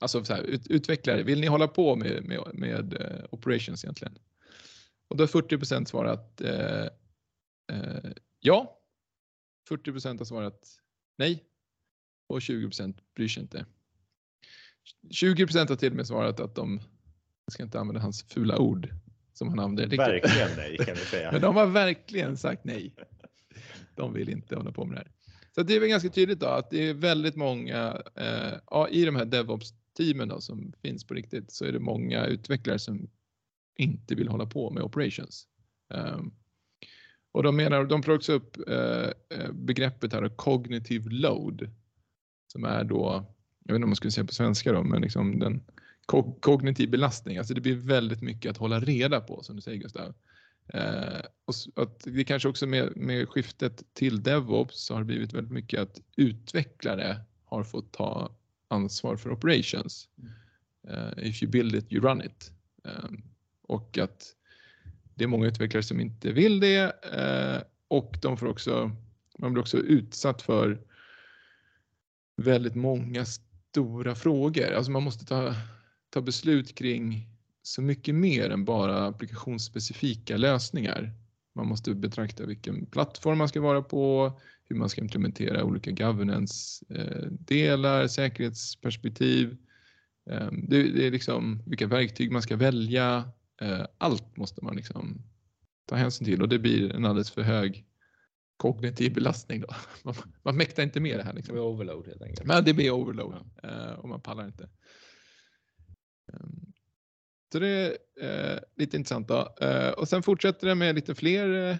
[0.00, 4.18] Alltså så här, ut, utvecklare, vill ni hålla på med, med, med uh, operations egentligen?
[5.08, 6.86] Och då har 40 svarat uh,
[7.72, 8.80] uh, ja.
[9.70, 10.60] 40% har svarat
[11.18, 11.44] nej
[12.28, 12.70] och 20
[13.14, 13.66] bryr sig inte.
[15.10, 16.80] 20 har till och med svarat att de,
[17.44, 18.88] jag ska inte använda hans fula ord
[19.32, 19.96] som han använder.
[19.96, 21.32] Verkligen nej kan vi säga.
[21.32, 22.94] Men de har verkligen sagt nej.
[23.94, 25.10] De vill inte hålla på med det här.
[25.54, 29.16] Så det är väl ganska tydligt då att det är väldigt många, eh, i de
[29.16, 29.24] här
[29.96, 33.08] teamen då, som finns på riktigt så är det många utvecklare som
[33.76, 35.46] inte vill hålla på med operations.
[35.94, 36.34] Um,
[37.32, 41.70] och de menar, de plockar också upp eh, eh begreppet här cognitive load
[42.46, 43.24] som är då,
[43.64, 45.64] jag vet inte om man skulle säga på svenska då, men liksom den
[46.06, 47.38] ko kognitiv belastning.
[47.38, 50.14] Alltså det blir väldigt mycket att hålla reda på som du säger Gustav.
[50.68, 55.32] Eh, och att det kanske också med, med skiftet till DevOps så har det blivit
[55.32, 58.36] väldigt mycket att utvecklare har fått ta
[58.74, 60.08] ansvar för operations.
[60.90, 62.52] Uh, if you build it, you run it.
[62.84, 63.22] Um,
[63.62, 64.34] och att
[65.14, 68.90] det är många utvecklare som inte vill det uh, och de får också,
[69.38, 70.80] man blir också utsatt för
[72.36, 74.72] väldigt många stora frågor.
[74.72, 75.54] Alltså man måste ta,
[76.10, 77.28] ta beslut kring
[77.62, 81.12] så mycket mer än bara applikationsspecifika lösningar.
[81.54, 84.32] Man måste betrakta vilken plattform man ska vara på,
[84.64, 89.56] hur man ska implementera olika governance-delar, säkerhetsperspektiv.
[90.30, 93.32] Ehm, det är liksom vilka verktyg man ska välja.
[93.60, 95.22] Eh, allt måste man liksom
[95.86, 97.84] ta hänsyn till och det blir en alldeles för hög
[98.56, 99.60] kognitiv belastning.
[99.60, 99.74] Då.
[100.02, 101.32] Man, man mäktar inte med det här.
[101.32, 101.54] Liksom.
[101.54, 102.46] Det blir overload helt enkelt.
[102.46, 103.68] Men det blir overload ja.
[103.68, 104.68] Eh, och man pallar inte.
[106.32, 106.72] Ehm,
[107.52, 109.28] så det är eh, lite intressant.
[109.28, 109.54] Då.
[109.60, 111.76] Eh, och sen fortsätter det med lite fler eh,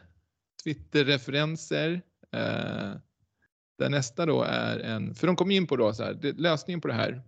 [0.64, 2.03] Twitter-referenser.
[2.35, 2.97] Eh,
[3.79, 6.81] där nästa då är en, för de kom in på då så här, det, lösningen
[6.81, 7.23] på det här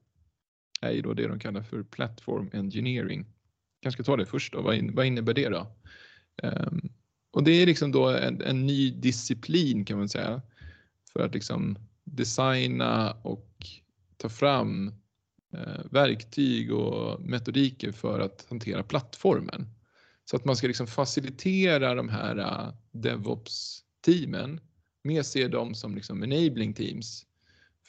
[0.80, 3.18] är ju då det de kallar för platform engineering.
[3.20, 5.76] Jag kanske ska ta det först då, vad, in, vad innebär det då?
[6.42, 6.72] Eh,
[7.30, 10.42] och det är liksom då en, en, ny disciplin kan man säga
[11.12, 13.50] för att liksom designa och
[14.16, 14.88] ta fram
[15.52, 19.66] eh, verktyg och metodiker för att hantera plattformen.
[20.30, 24.60] Så att man ska liksom facilitera de här uh, DevOps-teamen,
[25.06, 27.26] mer se dem som liksom enabling teams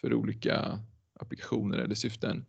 [0.01, 0.79] för olika
[1.19, 2.45] applikationer eller syften.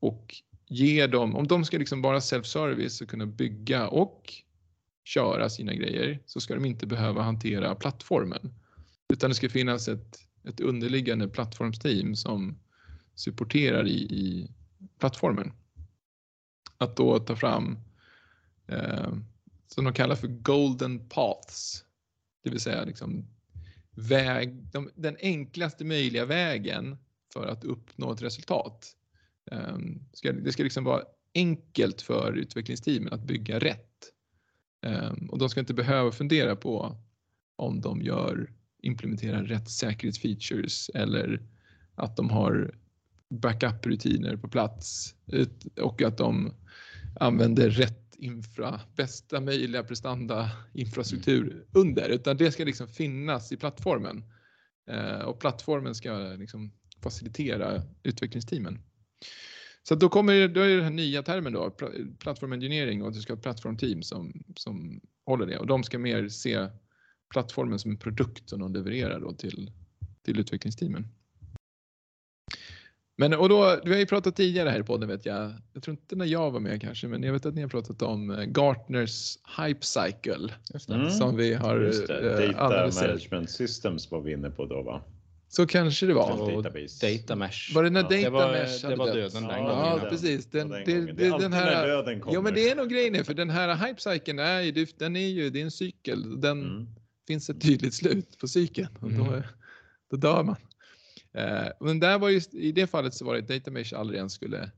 [0.00, 0.34] Och
[0.68, 4.32] ge dem, om de ska liksom vara self-service och kunna bygga och
[5.04, 8.54] köra sina grejer så ska de inte behöva hantera plattformen.
[9.12, 12.58] Utan det ska finnas ett, ett underliggande plattformsteam som
[13.14, 14.50] supporterar i, i
[14.98, 15.52] plattformen.
[16.78, 17.78] Att då ta fram
[18.66, 19.12] eh,
[19.66, 21.84] som de kallar för golden paths,
[22.42, 23.26] det vill säga liksom
[23.96, 26.96] väg, de, den enklaste möjliga vägen
[27.32, 28.96] för att uppnå ett resultat.
[29.50, 31.02] Um, ska, det ska liksom vara
[31.34, 34.12] enkelt för utvecklingsteamen att bygga rätt.
[34.86, 36.96] Um, och de ska inte behöva fundera på
[37.56, 41.42] om de gör, implementerar rätt säkerhetsfeatures eller
[41.94, 42.74] att de har
[43.30, 45.14] backup-rutiner på plats
[45.80, 46.54] och att de
[47.20, 51.64] använder rätt infra, bästa möjliga prestanda infrastruktur mm.
[51.72, 54.24] under, utan det ska liksom finnas i plattformen.
[54.90, 58.78] Eh, och plattformen ska liksom facilitera utvecklingsteamen.
[59.82, 61.70] Så då kommer då är den här nya termen då,
[62.18, 65.98] plattform engineering och du ska ha ett plattformteam som, som håller det och de ska
[65.98, 66.68] mer se
[67.32, 69.72] plattformen som en produkt som de levererar då till,
[70.22, 71.08] till utvecklingsteamen.
[73.20, 75.52] Men och då, vi har ju pratat tidigare här i podden vet jag.
[75.72, 78.02] Jag tror inte när jag var med kanske, men jag vet att ni har pratat
[78.02, 80.48] om eh, Gartners Hype Cycle
[80.88, 81.10] mm.
[81.10, 82.44] som vi har Just det.
[82.44, 85.02] Eh, Data Management Systems var vi inne på då va?
[85.48, 86.54] Så kanske det var.
[86.54, 86.62] Och
[87.00, 87.74] data mesh.
[87.74, 89.78] Var det när data det var, mesh Det var döden den gången.
[89.78, 90.46] Ja, precis.
[90.46, 92.34] Den, den, det, det, den här, döden kommer.
[92.34, 95.28] Ja, men det är nog grejen för den här hype cykeln är ju, den är
[95.28, 96.40] ju, det är en cykel.
[96.40, 96.86] Den mm.
[97.26, 99.42] finns ett tydligt slut på cykeln och då, mm.
[100.10, 100.56] då dör man.
[101.34, 104.32] Eh, men där var ju, i det fallet så var det data mesh aldrig ens
[104.32, 104.70] skulle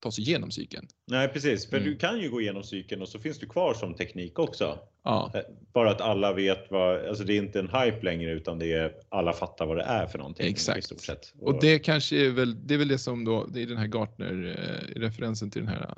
[0.00, 0.88] ta sig igenom cykeln.
[1.06, 1.88] Nej precis, för mm.
[1.88, 4.78] du kan ju gå igenom cykeln och så finns du kvar som teknik också.
[5.02, 5.32] Ja.
[5.34, 5.40] Eh,
[5.72, 8.94] bara att alla vet vad, alltså det är inte en hype längre utan det är
[9.08, 10.50] alla fattar vad det är för någonting.
[10.50, 10.92] Exakt.
[11.38, 13.76] Och, och det kanske är väl, det är väl det som då, det är den
[13.76, 15.94] här Gartner eh, referensen till den här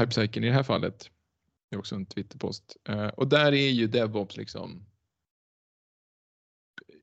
[0.00, 1.10] hypecykeln i det här fallet.
[1.70, 4.86] Det är också en Twitterpost eh, och där är ju DevOps liksom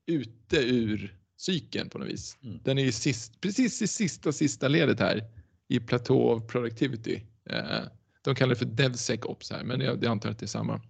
[0.06, 2.38] ute ur cykeln på något vis.
[2.43, 2.60] Mm.
[2.63, 5.23] Den är ju sist, precis i sista, sista ledet här
[5.67, 7.21] i platå of productivity.
[7.45, 7.82] Eh,
[8.21, 10.82] de kallar det för DevSecOps här, men jag, jag antar att det är samma.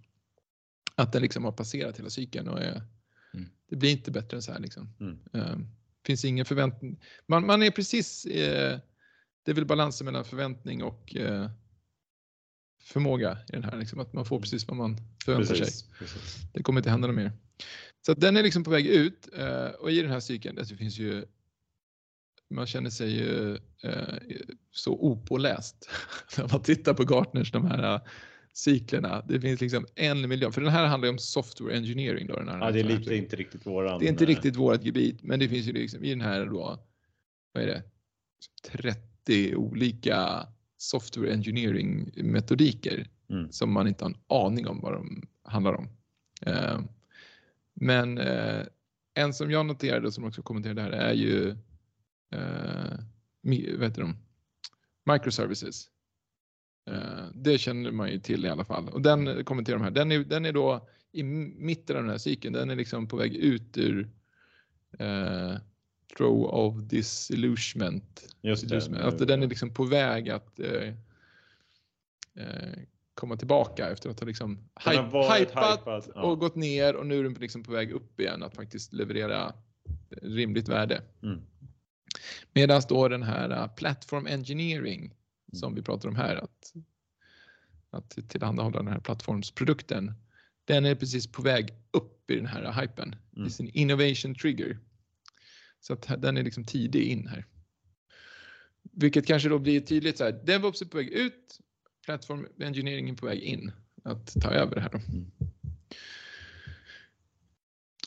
[0.94, 2.82] Att den liksom har passerat hela cykeln och är,
[3.34, 3.48] mm.
[3.70, 4.94] det blir inte bättre än så här liksom.
[5.00, 5.18] Mm.
[5.32, 5.58] Eh,
[6.06, 7.00] finns ingen förväntning.
[7.26, 8.78] Man, man är precis, eh,
[9.44, 11.50] det är väl balansen mellan förväntning och eh,
[12.82, 14.42] förmåga i den här, liksom, att man får mm.
[14.42, 15.88] precis vad man förväntar precis, sig.
[15.98, 16.36] Precis.
[16.52, 17.32] Det kommer inte hända något mer.
[18.06, 20.78] Så den är liksom på väg ut eh, och i den här cykeln, alltså det
[20.78, 21.24] finns ju
[22.52, 24.14] man känner sig ju eh,
[24.70, 25.90] så opåläst
[26.38, 28.00] när man tittar på Gartners de här eh,
[28.52, 29.24] cyklerna.
[29.28, 32.26] Det finns liksom en miljard, för den här handlar ju om software engineering.
[32.26, 33.98] Då, den här, ja, det är lite, inte riktigt våran.
[33.98, 36.78] Det är inte riktigt vårat gebit, men det finns ju liksom i den här då,
[37.52, 37.82] vad är det,
[38.62, 40.46] 30 olika
[40.76, 43.52] software engineering metodiker mm.
[43.52, 45.88] som man inte har en aning om vad de handlar om.
[47.82, 48.62] Men eh,
[49.14, 51.50] en som jag noterade som också kommenterade här är ju
[52.32, 54.16] eh, vet de,
[55.04, 55.88] microservices.
[56.90, 59.90] Eh, det känner man ju till i alla fall och den kommenterar de här.
[59.90, 62.54] Den är, den är då i mitten av den här cykeln.
[62.54, 64.10] Den är liksom på väg ut ur
[64.98, 65.54] eh,
[66.16, 68.36] throw of disillusionment.
[68.42, 69.06] Just det.
[69.06, 70.88] Att den är liksom på väg att eh,
[72.34, 72.78] eh,
[73.14, 76.22] komma tillbaka efter att ha liksom hypat, hypat ja.
[76.22, 79.54] och gått ner och nu är den liksom på väg upp igen att faktiskt leverera
[80.22, 81.02] rimligt värde.
[81.22, 81.40] Mm.
[82.52, 85.14] Medan då den här uh, platform engineering mm.
[85.52, 86.72] som vi pratar om här, att,
[87.90, 90.14] att tillhandahålla den här plattformsprodukten,
[90.64, 93.16] den är precis på väg upp i den här hypen.
[93.36, 93.48] Mm.
[93.48, 94.78] i sin innovation trigger.
[95.80, 97.46] Så att den är liksom tidig in här.
[98.82, 101.58] Vilket kanske då blir tydligt så här, DevOps är på väg ut,
[102.04, 103.72] Platform Engineering är på väg in
[104.04, 104.90] att ta över det här.
[104.90, 104.98] Då.
[104.98, 105.30] Mm.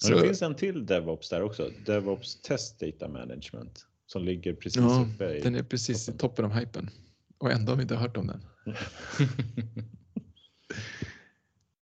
[0.09, 5.07] Det finns en till DevOps där också, DevOps Test Data Management som ligger precis ja,
[5.13, 6.15] uppe i Den är precis toppen.
[6.15, 6.89] i toppen av hypen
[7.37, 8.45] och ändå har vi inte hört om den.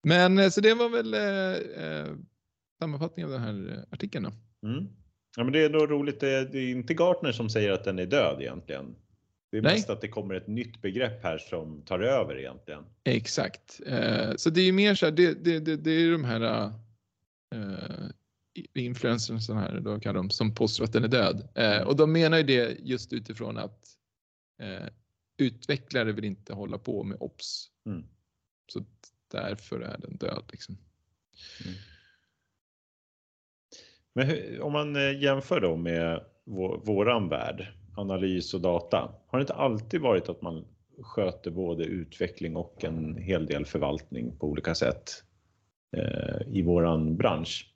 [0.02, 2.14] Men eh, så det var väl eh, eh,
[2.78, 4.24] sammanfattning av den här artikeln.
[4.24, 4.32] Då.
[4.68, 4.88] Mm.
[5.36, 6.20] Ja, men det är då roligt.
[6.20, 8.94] Det är inte Gartner som säger att den är död egentligen.
[9.50, 9.74] Det är Nej.
[9.74, 12.84] mest att det kommer ett nytt begrepp här som tar över egentligen.
[13.04, 16.72] Exakt, eh, så det är mer så här, det, det, det, det är de här
[17.54, 18.10] eh,
[18.74, 21.48] influencers här, då kallar de som påstår att den är död.
[21.54, 23.88] Eh, och de menar ju det just utifrån att
[24.62, 24.88] eh,
[25.38, 27.70] utvecklare vill inte hålla på med ops.
[27.86, 28.04] Mm.
[28.72, 28.84] Så
[29.30, 30.44] därför är den död.
[30.52, 30.78] Liksom.
[31.64, 31.78] Mm.
[34.14, 37.66] Men hur, om man eh, jämför då med vår, våran värld,
[37.98, 40.64] analys och data, har det inte alltid varit att man
[41.02, 45.10] sköter både utveckling och en hel del förvaltning på olika sätt
[45.96, 47.74] eh, i våran bransch?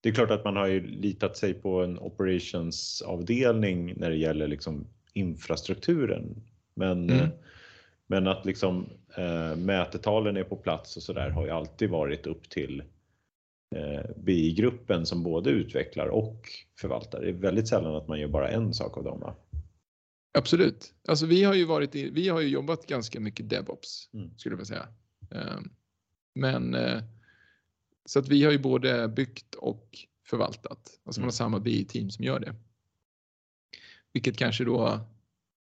[0.00, 4.48] Det är klart att man har ju litat sig på en operationsavdelning när det gäller
[4.48, 6.42] liksom infrastrukturen.
[6.74, 7.28] Men, mm.
[8.06, 12.26] men att liksom eh, mätetalen är på plats och så där har ju alltid varit
[12.26, 12.82] upp till
[13.76, 16.48] eh, BI-gruppen som både utvecklar och
[16.80, 17.20] förvaltar.
[17.20, 19.20] Det är väldigt sällan att man gör bara en sak av dem.
[19.20, 19.34] Va?
[20.38, 20.94] Absolut.
[21.08, 24.38] Alltså vi har ju varit i, vi har ju jobbat ganska mycket DevOps mm.
[24.38, 24.88] skulle jag säga.
[25.30, 25.72] Um,
[26.34, 27.02] men uh,
[28.04, 31.00] så att vi har ju både byggt och förvaltat.
[31.04, 31.32] Alltså man har mm.
[31.32, 32.54] samma BI-team som gör det.
[34.12, 35.00] Vilket kanske då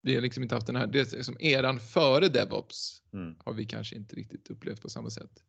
[0.03, 3.35] vi har liksom inte haft den här, det är som eran före DevOps mm.
[3.39, 5.45] har vi kanske inte riktigt upplevt på samma sätt.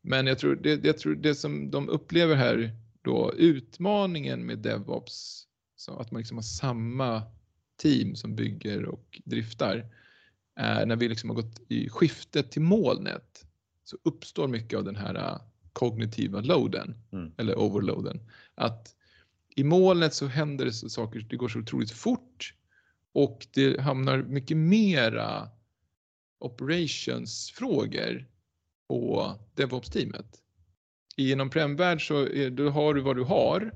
[0.00, 2.70] Men jag tror det, jag tror det som de upplever här
[3.02, 5.46] då utmaningen med DevOps,
[5.76, 7.22] så att man liksom har samma
[7.76, 9.86] team som bygger och driftar,
[10.56, 13.46] är när vi liksom har gått i skiftet till molnet
[13.84, 15.40] så uppstår mycket av den här äh,
[15.72, 17.32] kognitiva loaden mm.
[17.36, 18.20] eller overloaden.
[18.54, 18.94] Att
[19.56, 22.54] i molnet så händer det så saker, det går så otroligt fort
[23.12, 25.48] och det hamnar mycket mera
[26.38, 28.26] operationsfrågor
[28.88, 30.42] på DevOps-teamet.
[31.16, 33.72] I en on-prem-värld så är, då har du vad du har.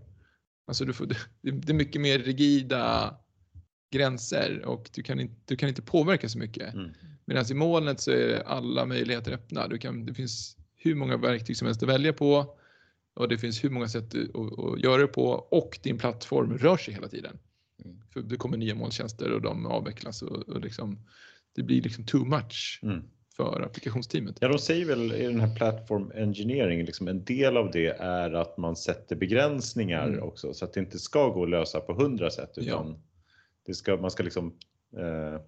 [0.66, 1.06] Alltså du får,
[1.40, 3.16] det är mycket mer rigida
[3.90, 6.74] gränser och du kan inte, du kan inte påverka så mycket.
[6.74, 6.90] Mm.
[7.24, 9.68] Medan i molnet så är alla möjligheter öppna.
[9.68, 12.56] Du kan, det finns hur många verktyg som helst att välja på
[13.14, 16.76] och det finns hur många sätt att, att göra det på och din plattform rör
[16.76, 17.38] sig hela tiden.
[17.84, 18.02] Mm.
[18.12, 21.06] För det kommer nya molntjänster och de avvecklas och, och liksom,
[21.54, 22.80] det blir liksom too much.
[22.82, 23.02] Mm
[23.36, 24.36] för applikationsteamet?
[24.40, 28.32] Ja, de säger väl i den här platform engineering, liksom en del av det är
[28.32, 30.22] att man sätter begränsningar mm.
[30.22, 33.00] också så att det inte ska gå att lösa på hundra sätt utan ja.
[33.70, 34.54] Det ska, man ska liksom
[34.96, 35.40] eh,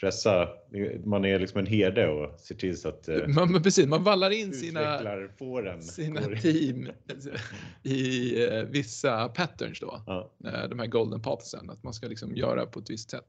[0.00, 0.48] pressa,
[1.04, 4.30] man är liksom en herde och ser till så att eh, man, precis, man vallar
[4.30, 5.00] in sina,
[5.80, 6.88] sina team
[7.82, 10.02] i eh, vissa patterns då.
[10.06, 10.30] Ja.
[10.44, 13.28] Eh, de här golden pattersen, att man ska liksom göra på ett visst sätt.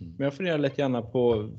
[0.00, 1.50] Men jag funderar lite grann på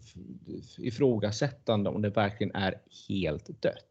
[0.77, 3.85] ifrågasättande om det verkligen är helt dött.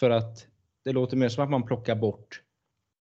[0.00, 0.46] För att
[0.84, 2.42] det låter mer som att man plockar bort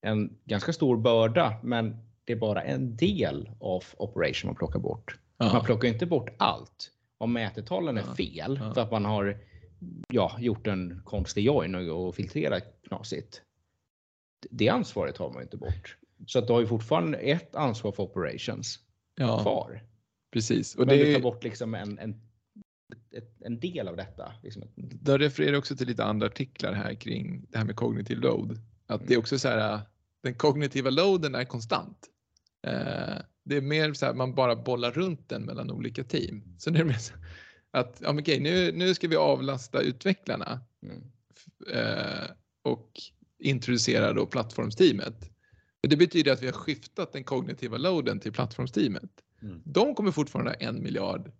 [0.01, 5.19] en ganska stor börda, men det är bara en del av operation man plockar bort.
[5.37, 5.53] Ja.
[5.53, 6.91] Man plockar inte bort allt.
[7.17, 8.73] Om mätetalen är fel ja.
[8.73, 9.37] för att man har
[10.07, 13.41] ja, gjort en konstig join och filtrerat knasigt.
[14.49, 15.97] Det ansvaret har man inte bort.
[16.25, 18.79] Så att du har ju fortfarande ett ansvar för operations
[19.15, 19.41] ja.
[19.41, 19.83] kvar.
[20.33, 20.75] Precis.
[20.75, 22.21] Och Men det, du tar bort liksom en, en,
[23.39, 24.33] en del av detta.
[24.43, 24.63] Liksom.
[24.75, 28.51] Då refererar också till lite andra artiklar här kring det här med kognitiv load.
[28.85, 29.07] Att mm.
[29.07, 29.79] det är också så här,
[30.23, 32.09] den kognitiva loaden är konstant.
[32.67, 36.43] Eh, det är mer så här man bara bollar runt den mellan olika team.
[36.57, 37.13] Så det är mer så
[37.71, 41.01] att ja, okej, nu, nu ska vi avlasta utvecklarna mm.
[41.73, 42.29] eh,
[42.61, 42.91] och
[43.39, 45.29] introducera då plattformsteamet.
[45.87, 49.11] Det betyder att vi har skiftat den kognitiva loaden till plattformsteamet.
[49.41, 49.61] Mm.
[49.65, 51.31] De kommer fortfarande ha en miljard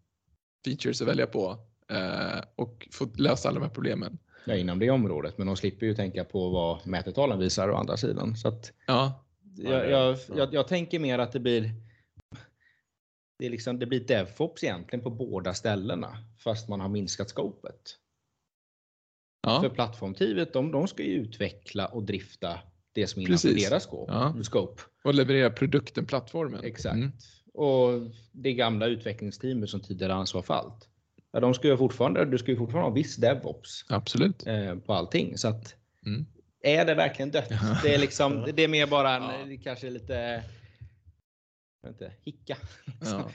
[0.65, 4.17] features att välja på eh, och få lösa alla de här problemen.
[4.45, 7.97] Ja, inom det området, men de slipper ju tänka på vad mätetalen visar å andra
[7.97, 8.35] sidan.
[8.35, 9.25] Så att ja.
[9.57, 11.71] Jag, jag, jag, jag tänker mer att det blir
[13.39, 17.97] det, är liksom, det blir DevOps egentligen på båda ställena fast man har minskat scopet.
[19.41, 19.61] Ja.
[19.61, 22.59] För plattformteamet, de, de ska ju utveckla och drifta
[22.93, 24.11] det som är deras scope.
[24.11, 24.43] Ja.
[24.43, 24.81] scope.
[25.03, 26.63] Och leverera produkten, plattformen.
[26.63, 26.95] Exakt.
[26.95, 27.11] Mm.
[27.53, 27.89] Och
[28.31, 30.89] det gamla utvecklingsteamet som tidigare ansvar för allt.
[31.31, 33.85] Ja, de ska ju fortfarande, du ska ju fortfarande ha viss DevOps.
[33.89, 34.47] Absolut.
[34.47, 35.37] Eh, på allting.
[35.37, 35.75] Så att,
[36.05, 36.25] mm.
[36.61, 37.51] är det verkligen dött?
[37.83, 39.57] Det är, liksom, det är mer bara en, ja.
[39.63, 40.43] kanske lite
[41.87, 42.57] inte, hicka.
[43.01, 43.29] Ja.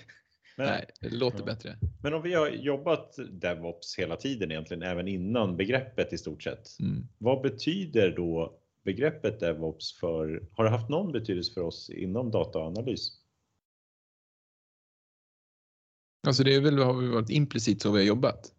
[0.57, 1.45] Men, Nej, det låter ja.
[1.45, 1.77] bättre.
[2.03, 6.81] Men om vi har jobbat DevOps hela tiden egentligen, även innan begreppet i stort sett.
[6.81, 7.09] Mm.
[7.19, 13.26] Vad betyder då begreppet DevOps för, har det haft någon betydelse för oss inom dataanalys?
[16.27, 18.53] Alltså det är väl, har vi varit implicit så vi har jobbat?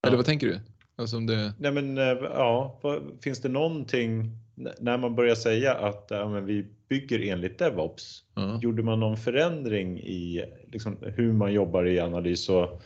[0.00, 0.08] Ja.
[0.08, 0.60] Eller vad tänker du?
[0.96, 1.54] Alltså om det...
[1.58, 2.80] Nej men eh, ja,
[3.22, 4.38] finns det någonting
[4.78, 8.58] när man börjar säga att ja, men vi bygger enligt DevOps, ja.
[8.62, 12.82] gjorde man någon förändring i liksom, hur man jobbar i analys och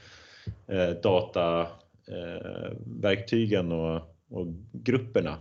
[0.67, 5.37] eh, dataverktygen eh, och, och grupperna?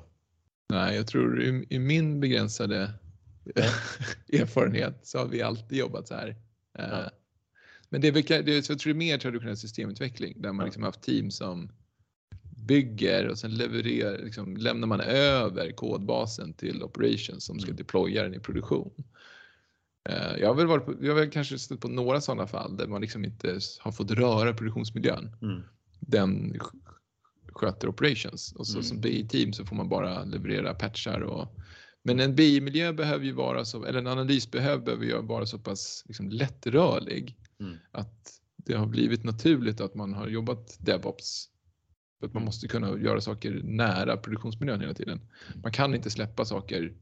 [0.69, 2.91] Nej, jag tror i, i min begränsade
[4.33, 6.35] erfarenhet så har vi alltid jobbat så här.
[6.77, 7.09] Ja.
[7.89, 10.83] Men det är, det är, jag tror det är mer traditionell systemutveckling där man liksom
[10.83, 11.69] haft team som
[12.67, 17.77] bygger och sen levererar, liksom, lämnar man över kodbasen till operations som ska mm.
[17.77, 19.03] deploya den i produktion.
[20.09, 22.77] Eh, jag har väl, varit på, jag har väl kanske stött på några sådana fall
[22.77, 25.35] där man liksom inte har fått röra produktionsmiljön.
[25.41, 25.61] Mm.
[25.99, 26.59] Den
[27.51, 28.83] sköter operations och så mm.
[28.83, 31.55] som BI-team så får man bara leverera patchar och
[32.03, 36.03] men en BI-miljö behöver ju vara så, eller en analys behöver ju vara så pass
[36.07, 37.77] liksom lättrörlig mm.
[37.91, 41.49] att det har blivit naturligt att man har jobbat DevOps.
[42.19, 42.45] För att man mm.
[42.45, 45.21] måste kunna göra saker nära produktionsmiljön hela tiden.
[45.63, 46.93] Man kan inte släppa saker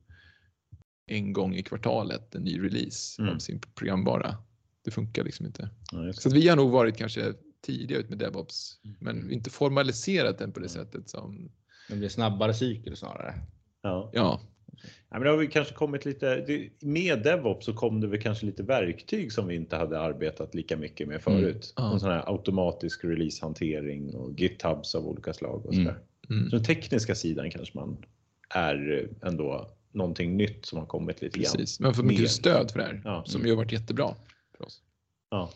[1.05, 3.35] en gång i kvartalet, en ny release mm.
[3.35, 4.37] av sin programvara.
[4.83, 5.69] Det funkar liksom inte.
[5.91, 8.97] Ja, så vi har nog varit kanske tidiga ut med DevOps, mm.
[8.99, 10.85] men inte formaliserat den på det mm.
[10.85, 11.51] sättet som...
[11.89, 13.33] Det blir snabbare cykel snarare.
[13.81, 14.11] Ja.
[14.13, 14.41] ja.
[14.84, 16.45] Ja, men det har vi kanske kommit lite,
[16.80, 20.78] med DevOps så kom det väl kanske lite verktyg som vi inte hade arbetat lika
[20.78, 21.73] mycket med förut.
[21.78, 21.91] Mm.
[21.91, 21.99] Ja.
[21.99, 25.86] sån här automatisk releasehantering och GitHubs av olika slag och mm.
[25.86, 25.99] sådär.
[26.30, 26.49] Mm.
[26.49, 28.05] Så den tekniska sidan kanske man
[28.49, 31.51] är ändå någonting nytt som har kommit lite grann.
[31.51, 33.23] Precis, man får mycket stöd för det här ja.
[33.26, 33.47] som mm.
[33.47, 34.15] ju har varit jättebra
[34.57, 34.82] för oss.
[35.30, 35.51] Ja.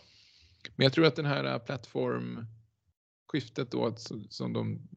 [0.76, 3.96] Men jag tror att den här plattformskiftet då
[4.30, 4.88] som de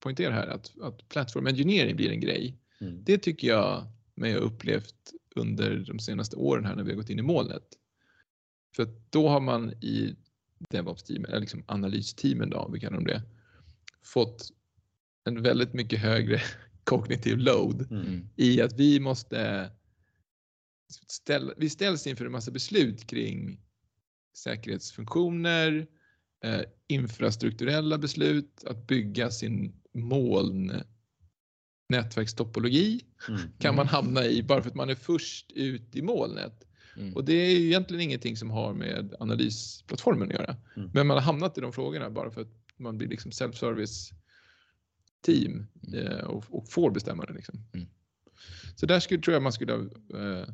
[0.00, 3.04] poängterar här att, att plattform engineering blir en grej Mm.
[3.04, 7.10] Det tycker jag mig ha upplevt under de senaste åren här när vi har gått
[7.10, 7.68] in i molnet.
[8.76, 10.16] För då har man i
[10.70, 13.22] DevOps-teamen, eller liksom analysteamen då, vi kallar dem det,
[14.02, 14.48] fått
[15.24, 16.40] en väldigt mycket högre
[16.84, 18.28] kognitiv load mm.
[18.36, 19.70] i att vi måste
[21.06, 23.60] ställa, vi ställs inför en massa beslut kring
[24.36, 25.86] säkerhetsfunktioner,
[26.44, 30.72] eh, infrastrukturella beslut, att bygga sin moln
[31.88, 33.40] nätverkstopologi mm.
[33.58, 36.64] kan man hamna i bara för att man är först ut i molnet.
[36.96, 37.14] Mm.
[37.14, 40.56] Och det är ju egentligen ingenting som har med analysplattformen att göra.
[40.76, 40.90] Mm.
[40.94, 44.12] Men man har hamnat i de frågorna bara för att man blir liksom self-service
[45.20, 46.06] team mm.
[46.06, 47.32] eh, och, och, får bestämma det.
[47.32, 47.60] Liksom.
[47.74, 47.86] Mm.
[48.76, 49.74] Så där skulle, tror jag man skulle
[50.14, 50.48] eh,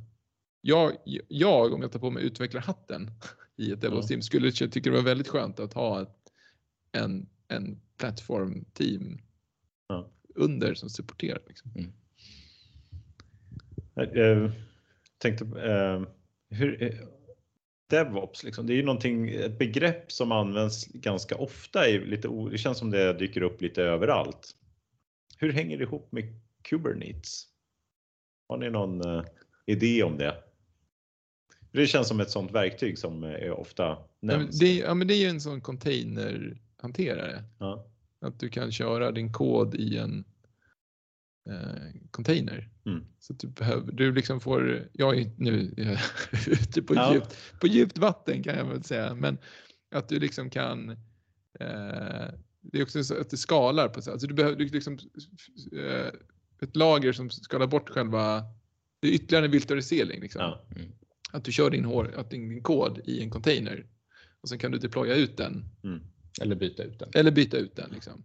[0.61, 0.93] jag,
[1.29, 3.11] jag, om jag tar på mig utvecklarhatten
[3.57, 6.17] i ett DevOps-team, skulle tycka det var väldigt skönt att ha ett,
[6.93, 9.19] en, en plattform-team
[9.89, 11.43] ja under som supporterar.
[11.49, 11.71] Liksom.
[11.77, 11.93] Mm.
[13.95, 14.53] Jag
[15.19, 16.03] tänkte, eh,
[16.49, 16.95] hur, eh,
[17.91, 21.89] DevOps, liksom, det är ju någonting, ett begrepp som används ganska ofta.
[21.89, 24.57] I lite, det känns som det dyker upp lite överallt.
[25.39, 26.25] Hur hänger det ihop med
[26.63, 27.47] Kubernetes?
[28.49, 29.25] Har ni någon
[29.67, 30.43] idé om det?
[31.73, 34.61] Det känns som ett sådant verktyg som är ofta nämns.
[34.61, 37.45] Ja, det, ja, men det är ju en sån containerhanterare.
[37.59, 37.87] Ja.
[38.21, 40.25] Att du kan köra din kod i en
[41.51, 42.69] eh, container.
[42.87, 43.05] Mm.
[43.19, 45.75] Så du behöver, du liksom får, jag är nu
[46.47, 47.15] ute på, ja.
[47.15, 49.39] djupt, på djupt vatten kan jag väl säga, men
[49.95, 50.91] att du liksom kan
[51.61, 52.29] eh,
[52.61, 54.99] det är också så att det skalar på så alltså du behöver liksom
[55.73, 56.13] eh,
[56.61, 58.45] ett lager som skalar bort själva,
[59.01, 60.41] det är ytterligare en virtualisering liksom.
[60.43, 60.65] Ja.
[60.77, 60.93] Mm.
[61.33, 63.87] Att du kör din, hår, att din, din kod i en container
[64.41, 65.65] och sen kan du deploya ut den.
[65.85, 66.01] Mm.
[66.41, 67.11] Eller byta ut den.
[67.15, 67.91] Eller byta ut den.
[67.91, 68.25] Liksom.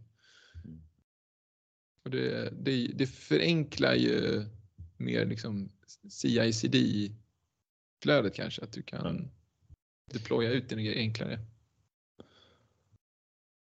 [0.65, 0.81] Mm.
[2.03, 4.45] Och det, det, det, förenklar ju
[4.97, 5.69] mer liksom
[6.09, 9.27] CI-CD-flödet kanske, att du kan mm.
[10.13, 11.39] deploya ut den enklare.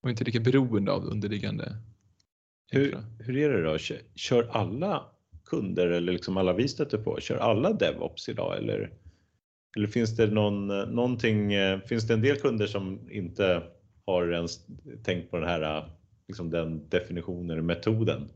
[0.01, 1.77] Och inte lika beroende av underliggande.
[2.71, 3.79] Hur, hur är det då?
[4.15, 5.13] Kör alla
[5.45, 8.93] kunder eller liksom alla vi stöter på, kör alla DevOps idag eller,
[9.77, 13.63] eller finns det någon, någonting, eh, finns det en del kunder som inte
[14.07, 14.67] har ens
[15.05, 15.91] tänkt på den här,
[16.29, 18.29] liksom den definitionen, metoden.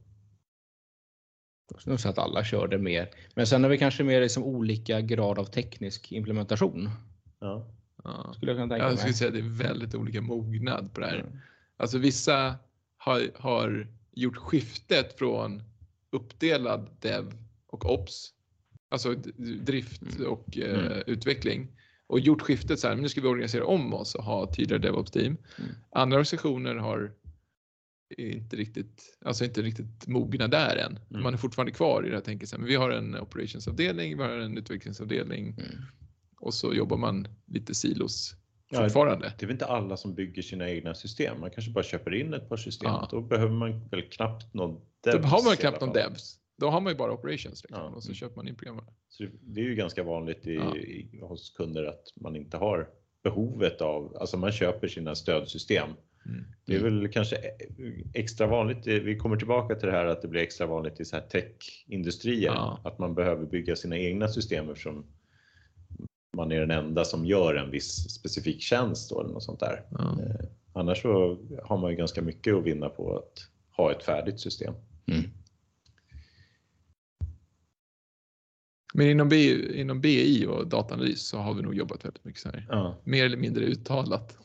[1.70, 3.08] Jag skulle nog säga att alla kör det mer.
[3.34, 6.90] Men sen är vi kanske mer liksom olika grad av teknisk implementation.
[7.40, 7.66] Ja.
[8.04, 8.32] ja.
[8.36, 11.06] Skulle jag kunna tänka Jag skulle säga att det är väldigt olika mognad på det
[11.06, 11.18] här.
[11.18, 11.38] Mm.
[11.76, 12.54] Alltså vissa
[12.96, 15.62] har, har gjort skiftet från
[16.10, 17.32] uppdelad dev
[17.66, 18.32] och ops,
[18.88, 19.14] alltså
[19.60, 20.32] drift mm.
[20.32, 20.70] och mm.
[20.70, 21.68] Uh, utveckling
[22.06, 24.82] och gjort skiftet så här, men nu ska vi organisera om oss och ha tydligare
[24.82, 25.36] DevOps-team.
[25.58, 25.70] Mm.
[25.90, 27.12] Andra organisationer har
[28.18, 30.98] inte riktigt, alltså inte riktigt mogna där än.
[31.10, 31.22] Mm.
[31.22, 34.30] Man är fortfarande kvar i det här tänket, men vi har en operationsavdelning, vi har
[34.30, 35.82] en utvecklingsavdelning mm.
[36.40, 38.34] och så jobbar man lite silos
[38.74, 39.26] fortfarande.
[39.26, 41.40] Ja, det är väl inte alla som bygger sina egna system.
[41.40, 42.90] Man kanske bara köper in ett par system.
[42.90, 43.08] Ja.
[43.10, 45.22] Då behöver man väl knappt någon devs.
[45.22, 46.38] Då har man knappt någon devs.
[46.56, 47.96] Då har man ju bara operations liksom, ja.
[47.96, 48.86] och så köper man in programvara.
[49.08, 50.76] Så det är ju ganska vanligt i, ja.
[50.76, 52.88] i, hos kunder att man inte har
[53.22, 55.88] behovet av, alltså man köper sina stödsystem
[56.28, 56.44] Mm.
[56.64, 57.36] Det är väl kanske
[58.14, 61.16] extra vanligt, vi kommer tillbaka till det här att det blir extra vanligt i så
[61.16, 62.80] här techindustrier, ja.
[62.84, 65.06] att man behöver bygga sina egna system eftersom
[66.36, 69.82] man är den enda som gör en viss specifik tjänst eller något sånt där.
[69.90, 70.18] Ja.
[70.22, 74.40] Eh, annars så har man ju ganska mycket att vinna på att ha ett färdigt
[74.40, 74.74] system.
[75.06, 75.30] Mm.
[78.96, 82.48] Men inom BI, inom BI och dataanalys så har vi nog jobbat väldigt mycket så
[82.48, 82.66] här.
[82.68, 82.96] Ja.
[83.04, 84.38] Mer eller mindre uttalat.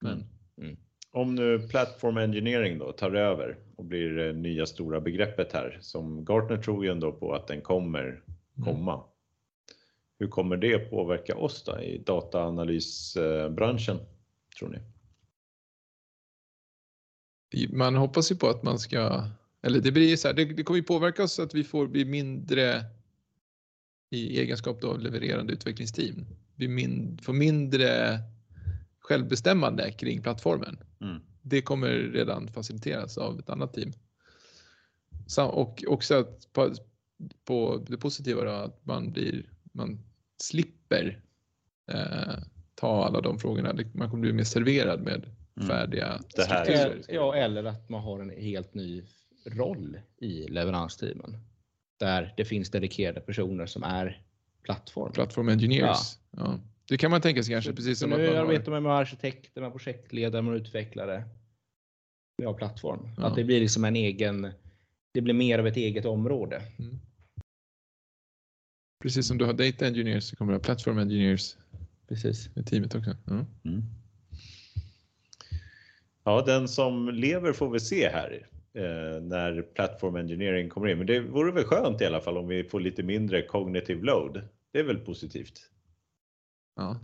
[0.00, 0.24] Men.
[0.60, 0.76] Mm.
[1.10, 6.24] Om nu Platform Engineering då tar över och blir det nya stora begreppet här som
[6.24, 8.22] Gartner tror ju ändå på att den kommer mm.
[8.64, 8.94] komma.
[8.94, 9.04] Mm.
[10.18, 13.98] Hur kommer det påverka oss då i dataanalysbranschen
[14.58, 14.78] tror ni?
[17.68, 19.24] Man hoppas ju på att man ska,
[19.62, 22.04] eller det blir så här, det, det kommer ju påverka oss att vi får bli
[22.04, 22.84] mindre
[24.10, 26.26] i egenskap av levererande utvecklingsteam.
[26.54, 28.18] Vi min, får mindre
[28.98, 30.78] självbestämmande kring plattformen.
[31.00, 31.20] Mm.
[31.42, 33.92] Det kommer redan faciliteras av ett annat team.
[35.38, 36.74] Och också att på,
[37.44, 39.98] på det positiva då, att man, blir, man
[40.42, 41.20] slipper
[41.92, 42.34] eh,
[42.74, 43.74] ta alla de frågorna.
[43.92, 45.26] Man kommer bli mer serverad med
[45.56, 45.68] mm.
[45.68, 46.22] färdiga mm.
[46.28, 47.02] strukturer.
[47.08, 49.02] Ja, eller att man har en helt ny
[49.46, 51.36] roll i leveransteamen
[51.98, 54.22] där det finns dedikerade personer som är
[54.62, 55.12] plattform.
[55.12, 56.18] Plattform engineers.
[56.30, 56.38] Ja.
[56.40, 56.60] ja.
[56.88, 57.72] Det kan man tänka sig kanske.
[57.72, 61.24] Precis som nu att man arbetar man med arkitekter, med projektledare, med utvecklare.
[62.44, 63.08] Har plattform.
[63.16, 63.26] Ja.
[63.26, 64.52] Att det blir liksom en egen,
[65.14, 66.62] det blir mer av ett eget område.
[66.78, 66.98] Mm.
[69.02, 71.56] Precis som du har data engineers så kommer du ha platform engineers
[72.08, 72.50] Precis.
[72.56, 73.16] i teamet också.
[73.26, 73.44] Ja.
[73.64, 73.82] Mm.
[76.24, 78.46] ja, den som lever får vi se här
[78.76, 80.98] eh, när platform engineering kommer in.
[80.98, 84.42] Men det vore väl skönt i alla fall om vi får lite mindre cognitive load.
[84.72, 85.70] Det är väl positivt?
[86.76, 87.00] Ja,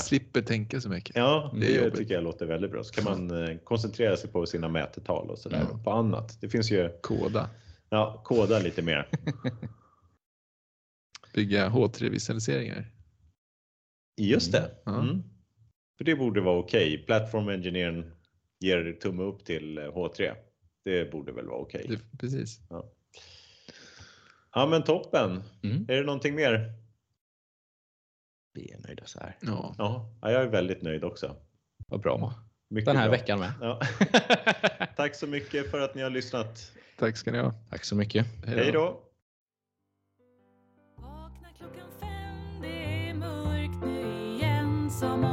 [0.00, 1.16] slipper tänka så mycket.
[1.16, 2.84] Ja, det, det tycker jag låter väldigt bra.
[2.84, 5.66] Så kan man eh, koncentrera sig på sina mätetal och sådär.
[5.70, 5.80] Ja.
[5.84, 6.40] På annat.
[6.40, 6.90] Det finns ju...
[7.00, 7.50] Koda.
[7.90, 9.08] Ja, koda lite mer.
[11.34, 12.86] Bygga H3-visualiseringar.
[14.16, 14.70] Just det.
[14.86, 15.00] Mm.
[15.00, 15.22] Mm.
[15.98, 16.94] För det borde vara okej.
[16.94, 17.06] Okay.
[17.06, 18.04] Platform Engineering
[18.60, 20.34] ger tumme upp till H3.
[20.88, 21.84] Det borde väl vara okej.
[21.84, 21.98] Okay.
[22.18, 22.60] Precis.
[22.70, 22.84] Ja.
[24.54, 25.42] ja men toppen.
[25.62, 25.84] Mm.
[25.88, 26.72] Är det någonting mer?
[28.54, 29.36] Vi är nöjda så här.
[29.40, 29.74] Ja.
[29.78, 31.36] ja, jag är väldigt nöjd också.
[31.88, 32.34] Vad bra.
[32.68, 33.18] Mycket Den här bra.
[33.18, 33.52] veckan med.
[33.60, 33.80] Ja.
[34.96, 36.72] Tack så mycket för att ni har lyssnat.
[36.98, 37.54] Tack ska ni ha.
[37.70, 38.26] Tack så mycket.
[38.46, 39.08] Hej då.
[45.00, 45.27] som om idag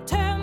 [0.00, 0.39] return.